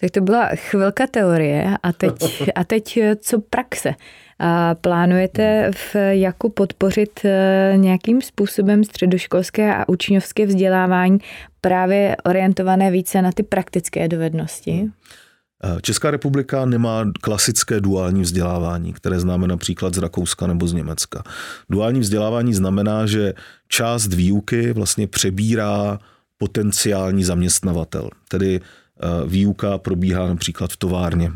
[0.01, 2.13] Tak to byla chvilka teorie a teď,
[2.55, 3.93] a teď eh, co praxe?
[4.43, 11.17] A plánujete v Jaku podpořit eh, nějakým způsobem středoškolské a učňovské vzdělávání
[11.61, 14.89] právě orientované více na ty praktické dovednosti?
[15.63, 21.23] Eh, Česká republika nemá klasické duální vzdělávání, které známe například z Rakouska nebo z Německa.
[21.69, 23.33] Duální vzdělávání znamená, že
[23.67, 25.99] část výuky vlastně přebírá
[26.37, 28.09] potenciální zaměstnavatel.
[28.29, 28.61] Tedy
[29.03, 31.31] Eh, výuka probíhá například v továrně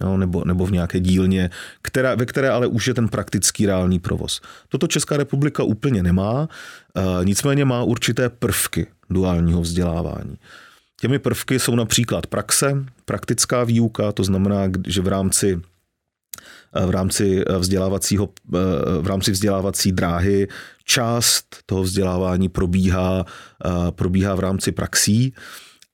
[0.00, 1.50] no, nebo, nebo v nějaké dílně,
[1.82, 4.40] která, ve které ale už je ten praktický reálný provoz.
[4.68, 6.48] Toto Česká republika úplně nemá,
[6.96, 10.38] eh, nicméně má určité prvky duálního vzdělávání.
[11.00, 15.60] Těmi prvky jsou například praxe, praktická výuka, to znamená, že v rámci
[16.76, 18.28] eh, v rámci vzdělávacího,
[19.00, 20.48] v rámci vzdělávací dráhy
[20.84, 23.24] část toho vzdělávání probíhá,
[23.90, 25.34] probíhá v rámci praxí.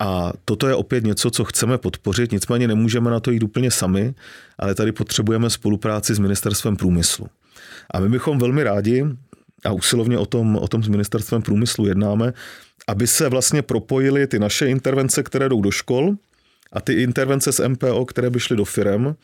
[0.01, 4.15] A toto je opět něco, co chceme podpořit, nicméně nemůžeme na to jít úplně sami,
[4.59, 7.27] ale tady potřebujeme spolupráci s Ministerstvem průmyslu.
[7.91, 9.07] A my bychom velmi rádi,
[9.65, 12.33] a usilovně o tom, o tom s Ministerstvem průmyslu jednáme,
[12.89, 16.17] aby se vlastně propojily ty naše intervence, které jdou do škol,
[16.73, 19.17] a ty intervence z MPO, které by šly do firem.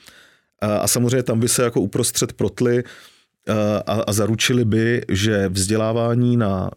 [0.60, 2.84] A, a samozřejmě tam by se jako uprostřed protly
[3.86, 6.70] a, a zaručili by, že vzdělávání na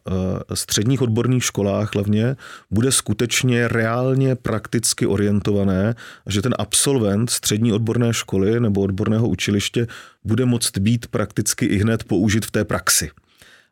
[0.52, 2.36] e, středních odborných školách hlavně
[2.72, 5.96] bude skutečně reálně prakticky orientované,
[6.28, 9.88] že ten absolvent střední odborné školy nebo odborného učiliště
[10.24, 13.10] bude moct být prakticky i hned použit v té praxi.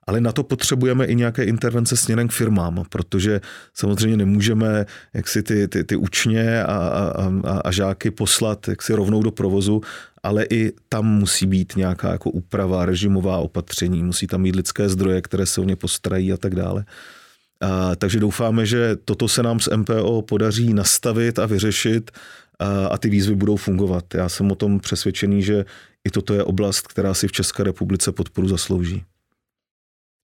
[0.08, 3.42] Ale na to potřebujeme i nějaké intervence směrem k firmám, protože
[3.74, 8.82] samozřejmě nemůžeme jak si ty, ty, ty učně a, a, a, a žáky poslat jak
[8.82, 9.82] si rovnou do provozu,
[10.24, 15.22] ale i tam musí být nějaká jako úprava, režimová opatření, musí tam mít lidské zdroje,
[15.22, 16.86] které se o ně postarají a tak dále.
[17.62, 22.12] A, takže doufáme, že toto se nám s MPO podaří nastavit a vyřešit
[22.60, 24.14] a, a ty výzvy budou fungovat.
[24.14, 25.66] Já jsem o tom přesvědčený, že
[26.08, 29.04] i toto je oblast, která si v České republice podporu zaslouží.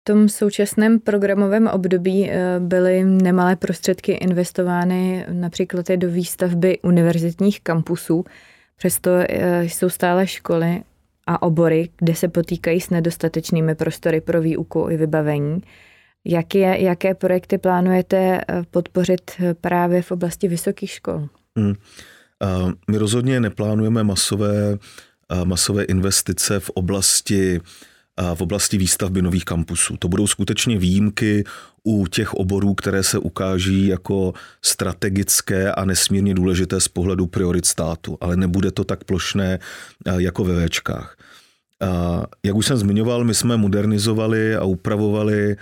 [0.05, 8.25] Tom současném programovém období eh, byly nemalé prostředky investovány například do výstavby univerzitních kampusů.
[8.77, 10.83] Přesto eh, jsou stále školy
[11.27, 15.61] a obory, kde se potýkají s nedostatečnými prostory pro výuku i vybavení.
[16.25, 21.27] Jaké, jaké projekty plánujete eh, podpořit právě v oblasti vysokých škol?
[21.57, 21.73] Hmm.
[22.91, 24.77] My rozhodně neplánujeme masové,
[25.43, 27.61] masové investice v oblasti
[28.33, 29.97] v oblasti výstavby nových kampusů.
[29.97, 31.43] To budou skutečně výjimky
[31.83, 38.17] u těch oborů, které se ukáží jako strategické a nesmírně důležité z pohledu priorit státu,
[38.21, 39.59] ale nebude to tak plošné
[40.17, 41.17] jako ve Včkách.
[42.43, 45.55] Jak už jsem zmiňoval, my jsme modernizovali a upravovali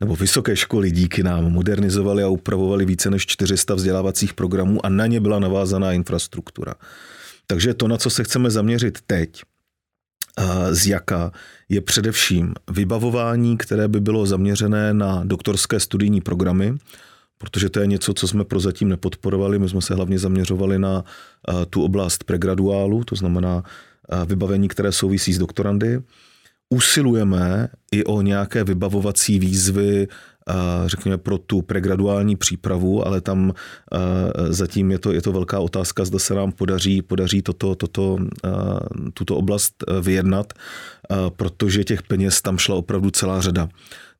[0.00, 5.06] nebo vysoké školy díky nám modernizovali a upravovali více než 400 vzdělávacích programů a na
[5.06, 6.74] ně byla navázaná infrastruktura.
[7.46, 9.42] Takže to, na co se chceme zaměřit teď,
[10.70, 11.32] z jaka
[11.72, 16.74] je především vybavování, které by bylo zaměřené na doktorské studijní programy,
[17.38, 19.58] protože to je něco, co jsme prozatím nepodporovali.
[19.58, 21.04] My jsme se hlavně zaměřovali na
[21.70, 23.62] tu oblast pregraduálu, to znamená
[24.26, 26.02] vybavení, které souvisí s doktorandy.
[26.70, 30.08] Usilujeme i o nějaké vybavovací výzvy
[30.86, 33.52] řekněme, pro tu pregraduální přípravu, ale tam
[34.48, 38.18] zatím je to, je to velká otázka, zda se nám podaří, podaří toto, toto,
[39.14, 40.52] tuto oblast vyjednat,
[41.36, 43.68] protože těch peněz tam šla opravdu celá řada.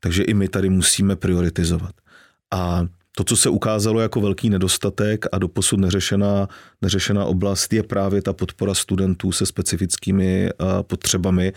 [0.01, 1.93] Takže i my tady musíme prioritizovat.
[2.51, 6.49] A to, co se ukázalo jako velký nedostatek a doposud neřešená,
[6.83, 10.51] neřešená oblast, je právě ta podpora studentů se specifickými
[10.83, 11.53] potřebami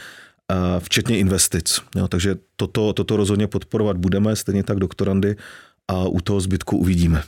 [0.79, 1.81] včetně investic.
[1.95, 5.35] Jo, takže toto, toto rozhodně podporovat budeme, stejně tak doktorandy
[5.87, 7.23] a u toho zbytku uvidíme.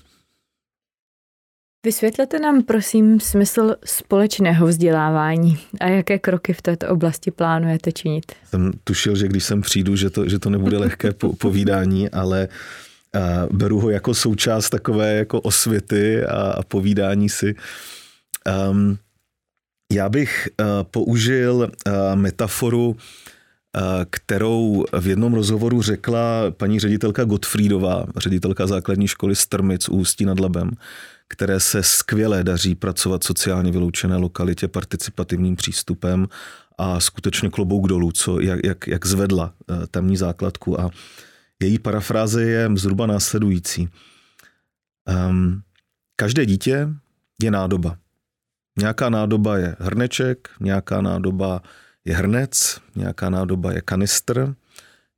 [1.86, 8.32] Vysvětlete nám, prosím, smysl společného vzdělávání a jaké kroky v této oblasti plánujete činit?
[8.45, 12.47] Jsem tušil, že když sem přijdu, že to, že to nebude lehké po, povídání, ale
[13.15, 17.56] uh, beru ho jako součást takové jako osvěty a, a povídání si.
[18.69, 18.97] Um,
[19.91, 22.95] já bych uh, použil uh, metaforu, uh,
[24.10, 30.71] kterou v jednom rozhovoru řekla paní ředitelka Gottfriedová, ředitelka základní školy Strmic Ústí nad Labem,
[31.28, 36.28] které se skvěle daří pracovat sociálně vyloučené lokalitě participativním přístupem
[36.78, 39.54] a skutečně klobouk dolů, co, jak, jak, jak zvedla
[39.91, 40.82] tamní základku.
[40.82, 40.89] A
[41.62, 43.89] její parafráze je zhruba následující.
[45.30, 45.62] Um,
[46.15, 46.89] každé dítě
[47.43, 47.97] je nádoba.
[48.78, 51.62] Nějaká nádoba je hrneček, nějaká nádoba
[52.06, 54.56] je hrnec, nějaká nádoba je kanistr,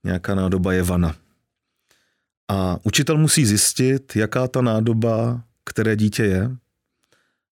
[0.04, 1.16] nějaká nádoba je vana.
[2.48, 6.52] A učitel musí zjistit, jaká ta nádoba, které dítě je,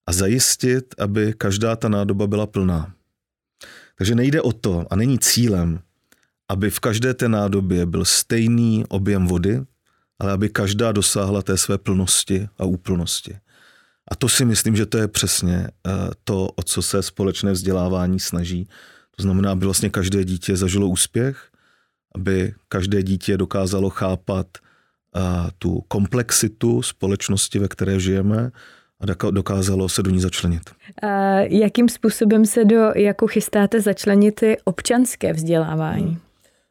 [0.07, 2.93] a zajistit, aby každá ta nádoba byla plná.
[3.97, 5.79] Takže nejde o to a není cílem,
[6.49, 9.61] aby v každé té nádobě byl stejný objem vody,
[10.19, 13.37] ale aby každá dosáhla té své plnosti a úplnosti.
[14.07, 15.91] A to si myslím, že to je přesně eh,
[16.23, 18.67] to, o co se společné vzdělávání snaží.
[19.15, 21.49] To znamená, aby vlastně každé dítě zažilo úspěch,
[22.15, 25.19] aby každé dítě dokázalo chápat eh,
[25.59, 28.51] tu komplexitu společnosti, ve které žijeme,
[28.99, 30.61] a dokázalo se do ní začlenit.
[31.03, 31.07] A
[31.39, 36.03] jakým způsobem se do, jako chystáte začlenit i občanské vzdělávání?
[36.05, 36.17] Hmm.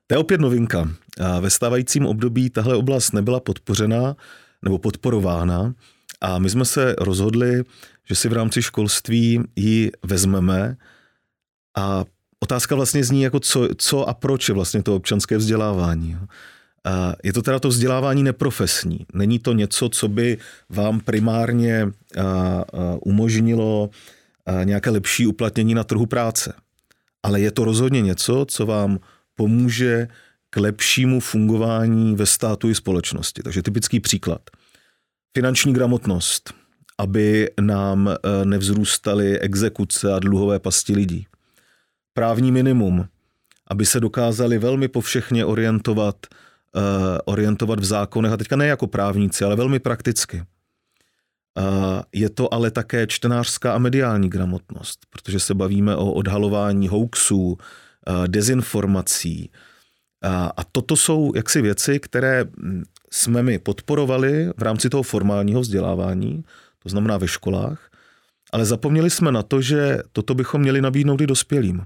[0.06, 0.88] To je opět novinka.
[1.20, 4.16] A ve stávajícím období tahle oblast nebyla podpořena
[4.62, 5.74] nebo podporována.
[6.20, 7.62] A my jsme se rozhodli,
[8.08, 10.76] že si v rámci školství ji vezmeme
[11.76, 12.04] a
[12.40, 16.16] otázka vlastně zní, jako co, co a proč je vlastně to občanské vzdělávání.
[16.84, 19.06] A je to teda to vzdělávání neprofesní.
[19.14, 21.88] Není to něco, co by vám primárně
[23.00, 23.90] umožnilo
[24.64, 26.52] nějaké lepší uplatnění na trhu práce.
[27.22, 28.98] Ale je to rozhodně něco, co vám
[29.34, 30.08] pomůže
[30.50, 33.42] k lepšímu fungování ve státu i společnosti.
[33.42, 34.40] Takže typický příklad–
[35.36, 36.54] Finanční gramotnost,
[36.98, 41.26] aby nám eh, nevzrůstaly exekuce a dluhové pasti lidí.
[42.14, 43.08] Právní minimum,
[43.70, 46.26] aby se dokázali velmi povšechně orientovat,
[46.76, 46.82] uh,
[47.24, 50.36] orientovat v zákonech, a teďka ne jako právníci, ale velmi prakticky.
[50.38, 50.44] Uh,
[52.12, 57.58] je to ale také čtenářská a mediální gramotnost, protože se bavíme o odhalování hoaxů,
[58.26, 59.50] dezinformací.
[60.56, 62.84] A toto jsou jaksi věci, které hm,
[63.16, 66.44] jsme my podporovali v rámci toho formálního vzdělávání,
[66.78, 67.90] to znamená ve školách,
[68.52, 71.82] ale zapomněli jsme na to, že toto bychom měli nabídnout i dospělým.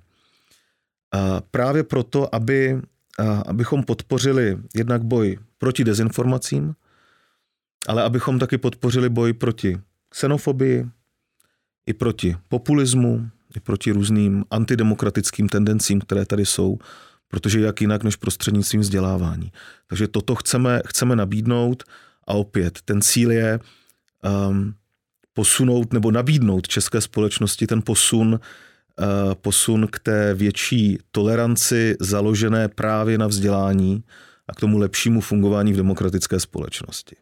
[1.12, 2.81] A právě proto, aby,
[3.19, 6.75] a abychom podpořili jednak boj proti dezinformacím,
[7.88, 10.87] ale abychom taky podpořili boj proti xenofobii,
[11.87, 16.79] i proti populismu, i proti různým antidemokratickým tendencím, které tady jsou,
[17.31, 19.53] protože jak jinak než prostřednictvím vzdělávání.
[19.87, 21.85] Takže toto chceme, chceme nabídnout
[22.27, 23.61] a opět ten cíl je
[24.49, 24.75] um,
[25.33, 33.19] posunout nebo nabídnout české společnosti ten posun, uh, posun k té větší toleranci založené právě
[33.19, 34.05] na vzdělání
[34.49, 37.16] a k tomu lepšímu fungování v demokratické společnosti.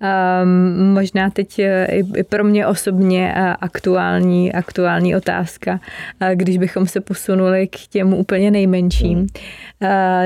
[0.00, 5.80] Um, možná teď eh, i pro mě osobně eh, aktuální, aktuální otázka,
[6.20, 9.18] eh, když bychom se posunuli k těm úplně nejmenším.
[9.18, 9.28] Hmm.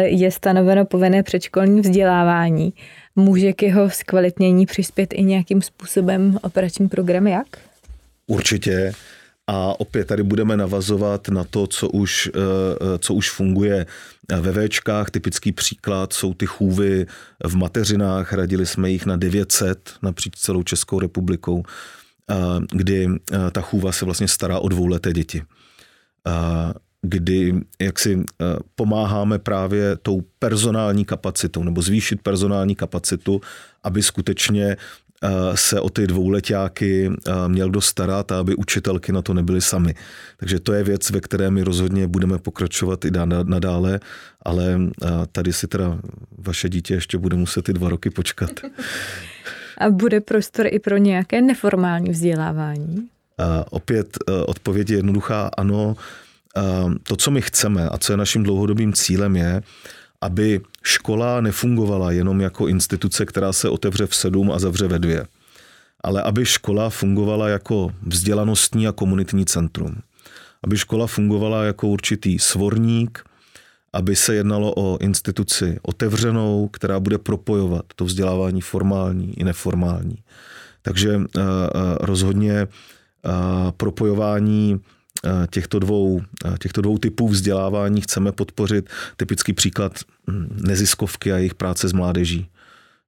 [0.03, 2.73] Je stanoveno povinné předškolní vzdělávání.
[3.17, 7.47] Může k jeho zkvalitnění přispět i nějakým způsobem operační program jak?
[8.27, 8.93] Určitě.
[9.47, 12.31] A opět tady budeme navazovat na to, co už,
[12.99, 13.87] co už funguje
[14.41, 17.07] ve Včkách typický příklad jsou ty chůvy
[17.45, 21.63] v mateřinách, radili jsme jich na 900 napříč celou Českou republikou,
[22.73, 23.09] kdy
[23.53, 25.43] ta chůva se vlastně stará o dvouleté děti.
[27.03, 28.25] Kdy jak si
[28.75, 33.41] pomáháme právě tou personální kapacitou nebo zvýšit personální kapacitu,
[33.83, 34.77] aby skutečně
[35.55, 37.11] se o ty dvouletáky
[37.49, 39.95] měl dostarat a aby učitelky na to nebyly sami.
[40.37, 43.11] Takže to je věc, ve které my rozhodně budeme pokračovat i
[43.45, 44.01] nadále,
[44.43, 44.81] ale
[45.33, 45.99] tady si teda
[46.39, 48.51] vaše dítě ještě bude muset ty dva roky počkat.
[49.79, 53.09] A bude prostor i pro nějaké neformální vzdělávání?
[53.39, 55.97] A opět odpověď je jednoduchá, ano.
[57.03, 59.63] To, co my chceme a co je naším dlouhodobým cílem je,
[60.21, 65.27] aby škola nefungovala jenom jako instituce, která se otevře v sedm a zavře ve dvě,
[66.05, 69.97] ale aby škola fungovala jako vzdělanostní a komunitní centrum.
[70.65, 73.25] Aby škola fungovala jako určitý svorník,
[73.93, 80.17] aby se jednalo o instituci otevřenou, která bude propojovat to vzdělávání formální i neformální.
[80.83, 81.21] Takže
[82.01, 82.69] rozhodně
[83.77, 84.81] propojování
[85.51, 86.21] těchto dvou,
[86.59, 88.91] těchto dvou typů vzdělávání chceme podpořit.
[89.17, 89.93] Typický příklad
[90.31, 92.49] hm, neziskovky a jejich práce s mládeží.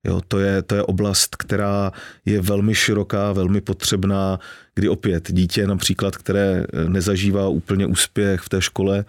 [0.07, 1.93] Jo, to, je, to je oblast, která
[2.25, 4.39] je velmi široká, velmi potřebná,
[4.75, 9.05] kdy opět dítě například, které nezažívá úplně úspěch v té škole,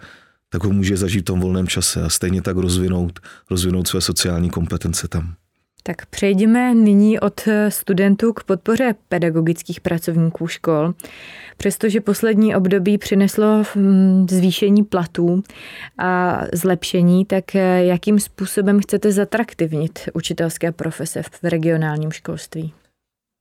[0.50, 4.50] tak ho může zažít v tom volném čase a stejně tak rozvinout, rozvinout své sociální
[4.50, 5.34] kompetence tam.
[5.86, 10.94] Tak přejdeme nyní od studentů k podpoře pedagogických pracovníků škol.
[11.56, 15.42] Přestože poslední období přineslo hm, zvýšení platů
[15.98, 22.72] a zlepšení, tak jakým způsobem chcete zatraktivnit učitelské profese v regionálním školství?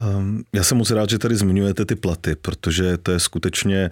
[0.01, 3.91] Ehm, já jsem moc rád, že tady zmiňujete ty platy, protože to je skutečně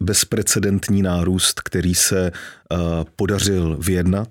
[0.00, 2.76] bezprecedentní nárůst, který se eh,
[3.16, 4.28] podařil vyjednat.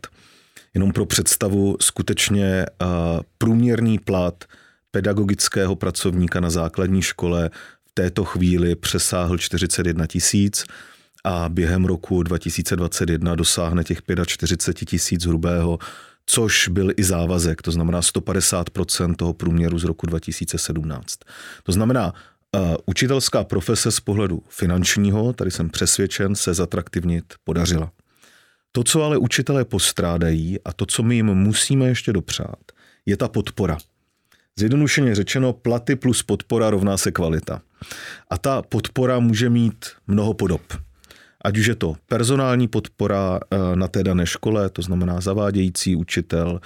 [0.73, 2.85] Jenom pro představu, skutečně eh,
[3.37, 4.43] průměrný plat
[4.91, 7.49] pedagogického pracovníka na základní škole
[7.89, 10.65] v této chvíli přesáhl 41 tisíc
[11.23, 15.79] a během roku 2021 dosáhne těch 45 tisíc hrubého,
[16.25, 21.19] což byl i závazek, to znamená 150% toho průměru z roku 2017.
[21.63, 22.13] To znamená,
[22.55, 27.91] uh, učitelská profese z pohledu finančního, tady jsem přesvědčen, se zatraktivnit podařila.
[28.71, 32.71] To, co ale učitelé postrádají a to, co my jim musíme ještě dopřát,
[33.05, 33.77] je ta podpora.
[34.59, 37.61] Zjednodušeně řečeno, platy plus podpora rovná se kvalita.
[38.29, 40.61] A ta podpora může mít mnoho podob.
[41.41, 46.59] Ať už je to personální podpora eh, na té dané škole, to znamená zavádějící učitel,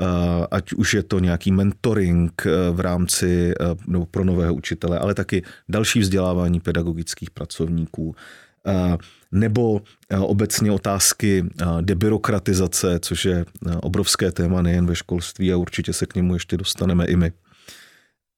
[0.00, 0.06] eh,
[0.50, 3.54] ať už je to nějaký mentoring eh, v rámci
[3.86, 8.16] nebo pro nového učitele, ale taky další vzdělávání pedagogických pracovníků,
[9.32, 9.82] nebo
[10.20, 11.44] obecně otázky
[11.80, 13.44] debyrokratizace, což je
[13.80, 17.32] obrovské téma nejen ve školství a určitě se k němu ještě dostaneme i my.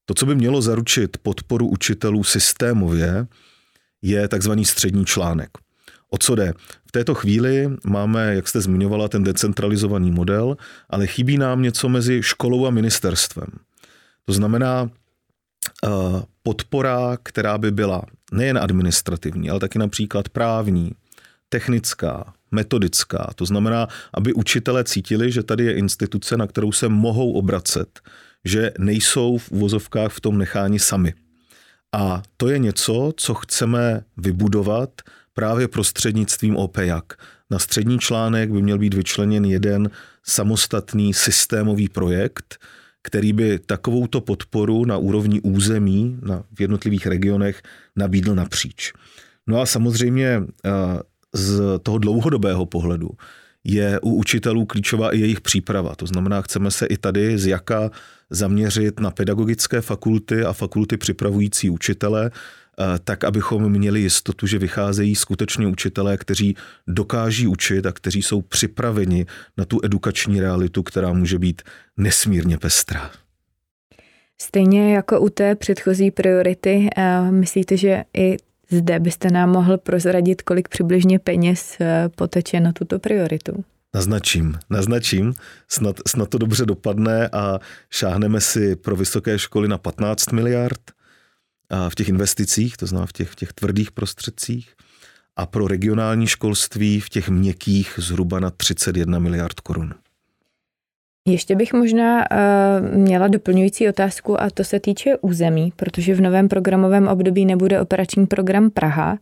[0.05, 3.27] To, co by mělo zaručit podporu učitelů systémově,
[4.03, 5.51] je takzvaný střední článek.
[6.11, 6.53] O co jde?
[6.87, 10.57] V této chvíli máme, jak jste zmiňovala, ten decentralizovaný model,
[10.91, 13.47] ale chybí nám něco mezi školou a ministerstvem.
[14.25, 15.00] To znamená eh,
[16.43, 18.03] podpora, která by byla
[18.33, 20.93] nejen administrativní, ale taky například právní,
[21.49, 23.31] technická, metodická.
[23.35, 28.01] To znamená, aby učitelé cítili, že tady je instituce, na kterou se mohou obracet,
[28.45, 31.15] že nejsou v uvozovkách v tom necháni sami.
[31.93, 34.91] A to je něco, co chceme vybudovat
[35.35, 37.17] právě prostřednictvím OPEJAK.
[37.51, 39.91] Na střední článek by měl být vyčleněn jeden
[40.23, 42.59] samostatný systémový projekt,
[43.03, 47.63] který by takovouto podporu na úrovni území na, v jednotlivých regionech
[47.97, 48.93] nabídl napříč.
[49.47, 50.71] No a samozřejmě eh,
[51.35, 53.11] z toho dlouhodobého pohledu
[53.65, 55.95] je u učitelů klíčová i jejich příprava.
[55.95, 57.91] To znamená, chceme se i tady z jaka
[58.31, 62.31] zaměřit na pedagogické fakulty a fakulty připravující učitele,
[63.05, 66.57] tak abychom měli jistotu, že vycházejí skutečně učitelé, kteří
[66.89, 69.27] dokáží učit a kteří jsou připraveni
[69.57, 71.63] na tu edukační realitu, která může být
[71.97, 73.11] nesmírně pestrá.
[74.43, 78.37] Stejně jako u té předchozí priority, eh, myslíte, že i
[78.71, 83.65] zde byste nám mohl prozradit, kolik přibližně peněz eh, poteče na tuto prioritu?
[83.95, 85.35] Naznačím, naznačím,
[85.69, 87.59] snad, snad to dobře dopadne a
[87.91, 90.81] šáhneme si pro vysoké školy na 15 miliard,
[91.89, 94.75] v těch investicích, to znamená v těch, v těch tvrdých prostředcích,
[95.37, 99.95] a pro regionální školství v těch měkkých zhruba na 31 miliard korun.
[101.29, 106.49] Ještě bych možná uh, měla doplňující otázku a to se týče území, protože v novém
[106.49, 109.19] programovém období nebude operační program Praha,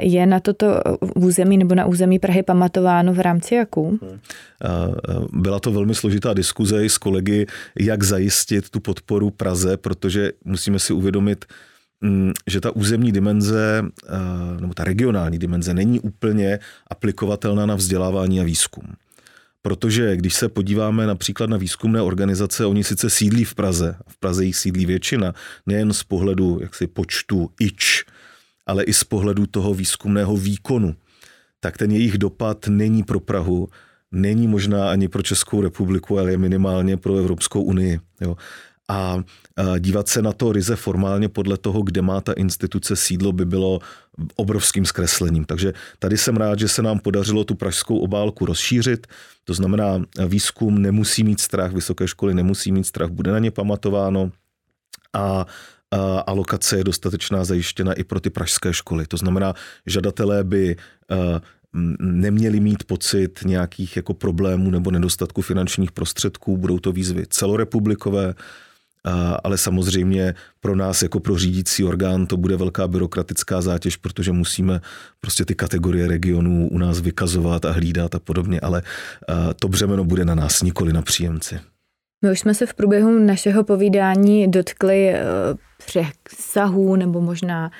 [0.00, 0.80] je na toto
[1.14, 3.98] území nebo na území Prahy pamatováno v rámci jaků?
[4.02, 4.20] Hmm.
[5.32, 7.46] Byla to velmi složitá diskuze s kolegy,
[7.80, 11.44] jak zajistit tu podporu Praze, protože musíme si uvědomit,
[12.00, 13.84] mm, že ta územní dimenze
[14.60, 16.58] nebo ta regionální dimenze není úplně
[16.90, 18.84] aplikovatelná na vzdělávání a výzkum.
[19.62, 24.44] Protože když se podíváme například na výzkumné organizace, oni sice sídlí v Praze, v Praze
[24.44, 25.34] jich sídlí většina,
[25.66, 28.04] nejen z pohledu jaksi počtu ič,
[28.70, 30.94] ale i z pohledu toho výzkumného výkonu,
[31.60, 33.68] tak ten jejich dopad není pro Prahu,
[34.12, 38.00] není možná ani pro Českou republiku, ale je minimálně pro Evropskou unii.
[38.20, 38.36] Jo.
[38.88, 39.22] A
[39.78, 43.78] dívat se na to ryze formálně podle toho, kde má ta instituce sídlo, by bylo
[44.36, 45.44] obrovským zkreslením.
[45.44, 49.06] Takže tady jsem rád, že se nám podařilo tu pražskou obálku rozšířit.
[49.44, 54.30] To znamená, výzkum nemusí mít strach, vysoké školy nemusí mít strach, bude na ně pamatováno.
[55.12, 55.46] A
[56.26, 59.06] alokace je dostatečná zajištěna i pro ty pražské školy.
[59.06, 59.54] To znamená,
[59.86, 60.76] žadatelé by
[62.00, 66.56] neměli mít pocit nějakých jako problémů nebo nedostatku finančních prostředků.
[66.56, 68.34] Budou to výzvy celorepublikové,
[69.44, 74.80] ale samozřejmě pro nás jako pro řídící orgán to bude velká byrokratická zátěž, protože musíme
[75.20, 78.82] prostě ty kategorie regionů u nás vykazovat a hlídat a podobně, ale
[79.60, 81.60] to břemeno bude na nás, nikoli na příjemci.
[82.22, 85.22] My už jsme se v průběhu našeho povídání dotkli eh,
[85.86, 87.70] přesahů nebo možná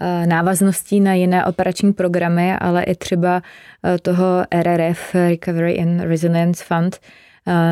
[0.00, 3.42] eh, návazností na jiné operační programy, ale i třeba
[3.84, 7.00] eh, toho RRF, Recovery and Resilience Fund,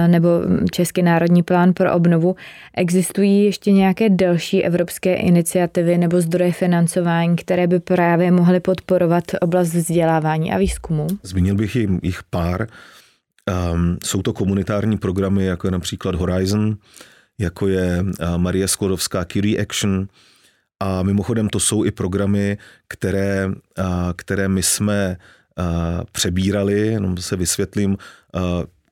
[0.06, 0.28] nebo
[0.72, 2.36] Český národní plán pro obnovu.
[2.76, 9.74] Existují ještě nějaké další evropské iniciativy nebo zdroje financování, které by právě mohly podporovat oblast
[9.74, 11.06] vzdělávání a výzkumu?
[11.22, 12.66] Zmínil bych jich pár.
[13.50, 16.76] Um, jsou to komunitární programy, jako je například Horizon,
[17.38, 20.08] jako je uh, Maria Sklodovská Curie Action,
[20.80, 23.54] a mimochodem to jsou i programy, které, uh,
[24.16, 25.16] které my jsme
[25.58, 25.64] uh,
[26.12, 27.96] přebírali, jenom se vysvětlím,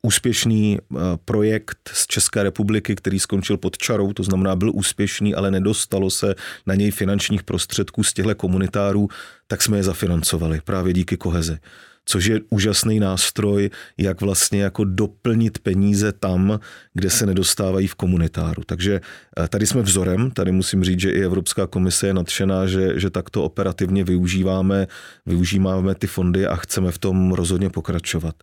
[0.02, 0.78] úspěšný
[1.24, 6.34] projekt z České republiky, který skončil pod čarou, to znamená byl úspěšný, ale nedostalo se
[6.66, 9.08] na něj finančních prostředků z těchto komunitárů,
[9.46, 11.58] tak jsme je zafinancovali právě díky kohezi
[12.04, 16.60] což je úžasný nástroj, jak vlastně jako doplnit peníze tam,
[16.94, 18.62] kde se nedostávají v komunitáru.
[18.66, 19.00] Takže
[19.38, 23.10] eh, tady jsme vzorem, tady musím říct, že i Evropská komise je nadšená, že, že
[23.10, 24.86] takto operativně využíváme,
[25.26, 28.34] využíváme ty fondy a chceme v tom rozhodně pokračovat.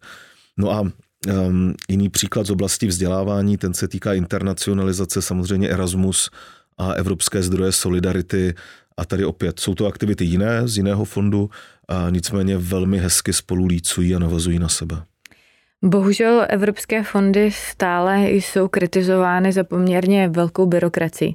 [0.57, 6.29] No a um, jiný příklad z oblasti vzdělávání, ten se týká internacionalizace, samozřejmě Erasmus
[6.77, 8.53] a Evropské zdroje solidarity
[8.99, 11.49] a tady opět jsou to aktivity jiné z jiného fondu,
[11.87, 14.95] a nicméně velmi hezky spolu lícují a navazují na sebe.
[15.83, 21.33] Bohužel evropské fondy stále jsou kritizovány za poměrně velkou byrokracii.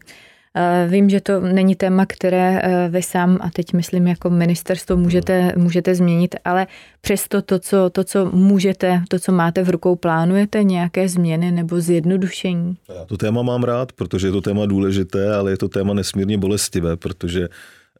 [0.56, 4.96] Eh, vím, že to není téma, které eh, vy sám, a teď myslím jako ministerstvo,
[4.96, 6.66] můžete, můžete změnit, ale
[7.00, 11.80] přesto to co, to, co můžete, to, co máte v rukou, plánujete nějaké změny nebo
[11.80, 12.76] zjednodušení?
[12.98, 16.38] Já to téma mám rád, protože je to téma důležité, ale je to téma nesmírně
[16.38, 17.48] bolestivé, protože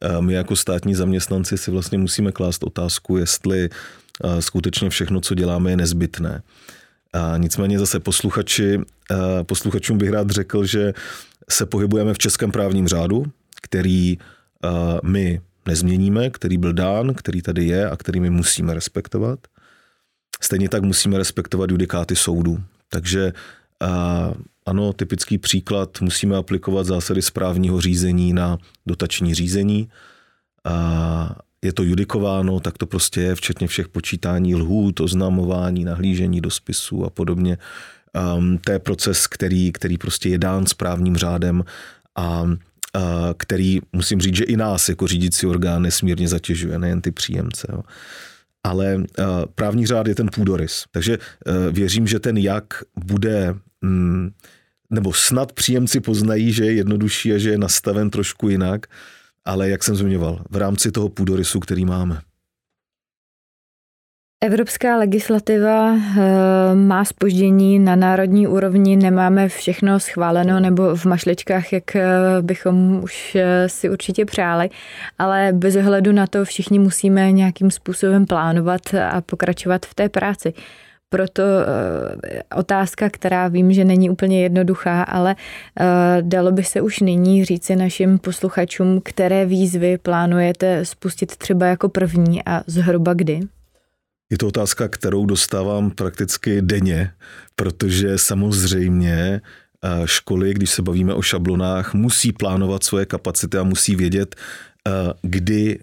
[0.01, 3.69] eh, my jako státní zaměstnanci si vlastně musíme klást otázku, jestli
[4.39, 6.41] skutečně všechno, co děláme, je nezbytné.
[7.13, 8.79] A nicméně zase posluchači,
[9.43, 10.93] posluchačům bych rád řekl, že
[11.49, 13.25] se pohybujeme v českém právním řádu,
[13.61, 14.17] který
[15.03, 19.39] my nezměníme, který byl dán, který tady je a který my musíme respektovat.
[20.41, 22.63] Stejně tak musíme respektovat judikáty soudu.
[22.89, 23.33] Takže
[24.65, 29.89] ano, typický příklad, musíme aplikovat zásady správního řízení na dotační řízení.
[30.63, 36.51] A je to judikováno, tak to prostě je, včetně všech počítání lhůt, oznamování, nahlížení do
[36.51, 37.57] spisu a podobně.
[38.37, 41.63] Um, to je proces, který, který prostě je dán správním řádem
[42.15, 42.43] a
[43.37, 47.67] který, musím říct, že i nás jako řídící orgán nesmírně zatěžuje, nejen ty příjemce.
[47.71, 47.81] Jo.
[48.63, 49.03] Ale uh,
[49.55, 50.83] právní řád je ten půdorys.
[50.91, 52.65] Takže uh, věřím, že ten jak
[53.05, 54.31] bude, um,
[54.89, 58.87] nebo snad příjemci poznají, že je jednodušší a že je nastaven trošku jinak,
[59.45, 62.21] ale jak jsem zmiňoval, v rámci toho půdorysu, který máme.
[64.41, 71.95] Evropská legislativa eh, má spoždění na národní úrovni, nemáme všechno schváleno nebo v mašličkách, jak
[71.95, 72.07] eh,
[72.41, 74.69] bychom už eh, si určitě přáli,
[75.19, 80.53] ale bez ohledu na to všichni musíme nějakým způsobem plánovat a pokračovat v té práci.
[81.09, 81.43] Proto
[82.55, 85.35] otázka, která vím, že není úplně jednoduchá, ale
[86.21, 92.45] dalo by se už nyní říci našim posluchačům, které výzvy plánujete spustit třeba jako první
[92.45, 93.41] a zhruba kdy?
[94.29, 97.11] Je to otázka, kterou dostávám prakticky denně,
[97.55, 99.41] protože samozřejmě
[99.83, 104.91] eh, školy, když se bavíme o šablonách, musí plánovat svoje kapacity a musí vědět, eh,
[105.21, 105.79] kdy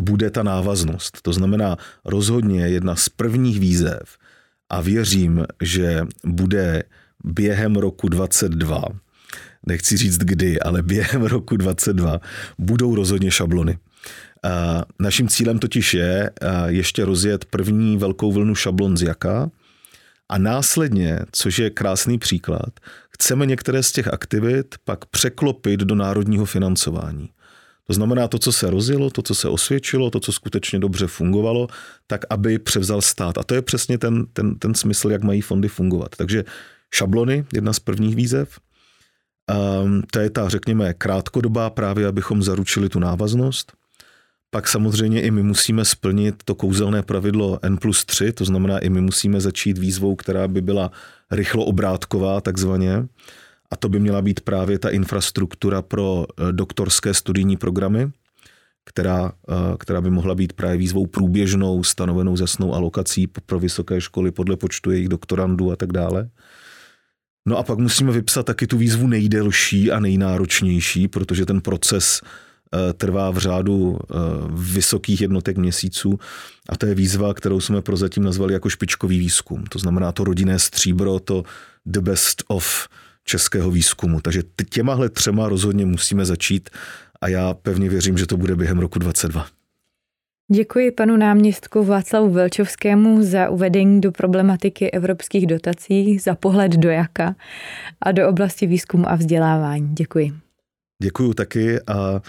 [0.00, 1.18] bude ta návaznost.
[1.22, 4.18] To znamená rozhodně jedna z prvních výzev
[4.68, 6.82] a věřím, že bude
[7.24, 8.84] během roku 22,
[9.66, 12.20] nechci říct kdy, ale během roku 22
[12.58, 13.78] budou rozhodně šablony.
[15.00, 16.30] Naším cílem totiž je
[16.66, 19.50] ještě rozjet první velkou vlnu šablon z jaka
[20.28, 22.80] a následně, což je krásný příklad,
[23.10, 27.30] chceme některé z těch aktivit pak překlopit do národního financování.
[27.86, 31.68] To znamená to, co se rozjelo, to, co se osvědčilo, to, co skutečně dobře fungovalo,
[32.06, 33.38] tak aby převzal stát.
[33.38, 36.08] A to je přesně ten, ten, ten smysl, jak mají fondy fungovat.
[36.16, 36.44] Takže
[36.94, 38.58] šablony, jedna z prvních výzev.
[39.82, 43.72] Um, to je ta, řekněme, krátkodobá právě, abychom zaručili tu návaznost
[44.54, 48.88] pak samozřejmě i my musíme splnit to kouzelné pravidlo N plus 3, to znamená i
[48.88, 50.90] my musíme začít výzvou, která by byla
[51.30, 53.06] rychlo obrátková takzvaně.
[53.70, 58.10] A to by měla být právě ta infrastruktura pro eh, doktorské studijní programy,
[58.84, 59.32] která,
[59.78, 64.90] která by mohla být právě výzvou průběžnou, stanovenou zasnou alokací pro vysoké školy podle počtu
[64.90, 66.28] jejich doktorandů a tak dále.
[67.46, 72.28] No a pak musíme vypsat taky tu výzvu nejdelší a nejnáročnější, protože ten proces eh,
[72.96, 74.14] trvá v řádu eh,
[74.50, 76.18] vysokých jednotek měsíců
[76.68, 79.64] a to je výzva, kterou jsme prozatím nazvali jako špičkový výzkum.
[79.64, 81.42] To znamená to rodinné stříbro, to
[81.86, 82.88] the best of
[83.24, 84.20] českého výzkumu.
[84.20, 86.70] Takže těmahle třema rozhodně musíme začít
[87.20, 89.46] a já pevně věřím, že to bude během roku 2022.
[90.52, 97.34] Děkuji panu náměstku Václavu Velčovskému za uvedení do problematiky evropských dotací, za pohled do jaka
[98.00, 99.94] a do oblasti výzkumu a vzdělávání.
[99.94, 100.32] Děkuji.
[101.02, 102.22] Děkuji taky a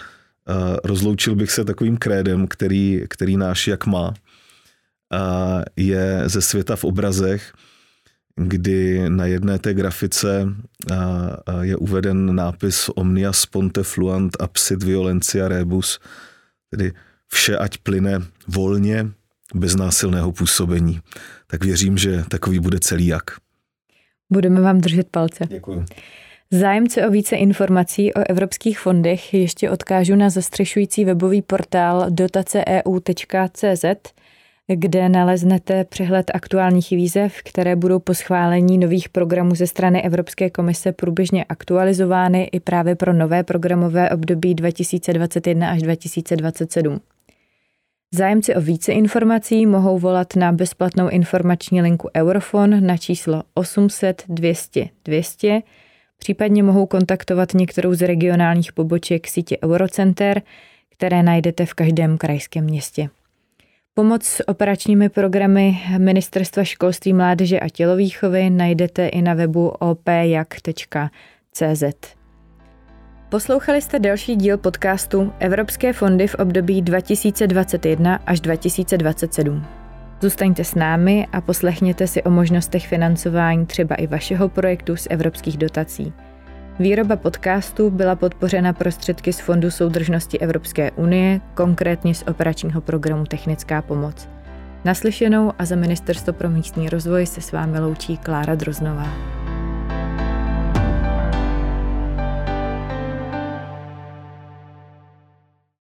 [0.84, 4.14] rozloučil bych se takovým krédem, který, který náš jak má.
[5.12, 7.52] A je ze světa v obrazech,
[8.36, 10.48] kdy na jedné té grafice
[11.60, 16.00] je uveden nápis Omnia sponte fluant absit violencia rebus,
[16.70, 16.92] tedy
[17.28, 19.10] vše ať plyne volně,
[19.54, 21.00] bez násilného působení.
[21.46, 23.24] Tak věřím, že takový bude celý jak.
[24.32, 25.46] Budeme vám držet palce.
[25.48, 25.84] Děkuji.
[26.50, 33.84] Zájemce o více informací o evropských fondech ještě odkážu na zastřešující webový portál dotaceeu.cz,
[34.66, 40.92] kde naleznete přehled aktuálních výzev, které budou po schválení nových programů ze strany Evropské komise
[40.92, 47.00] průběžně aktualizovány i právě pro nové programové období 2021 až 2027.
[48.14, 54.88] Zájemci o více informací mohou volat na bezplatnou informační linku Eurofon na číslo 800 200
[55.04, 55.62] 200,
[56.26, 60.42] případně mohou kontaktovat některou z regionálních poboček sítě Eurocenter,
[60.88, 63.08] které najdete v každém krajském městě.
[63.94, 71.04] Pomoc s operačními programy Ministerstva školství, mládeže a tělovýchovy najdete i na webu opjak.cz.
[73.28, 79.75] Poslouchali jste další díl podcastu Evropské fondy v období 2021 až 2027.
[80.20, 85.56] Zůstaňte s námi a poslechněte si o možnostech financování třeba i vašeho projektu z evropských
[85.58, 86.12] dotací.
[86.78, 93.82] Výroba podcastu byla podpořena prostředky z Fondu soudržnosti Evropské unie, konkrétně z operačního programu Technická
[93.82, 94.28] pomoc.
[94.84, 99.08] Naslyšenou a za Ministerstvo pro místní rozvoj se s vámi loučí Klára Droznová.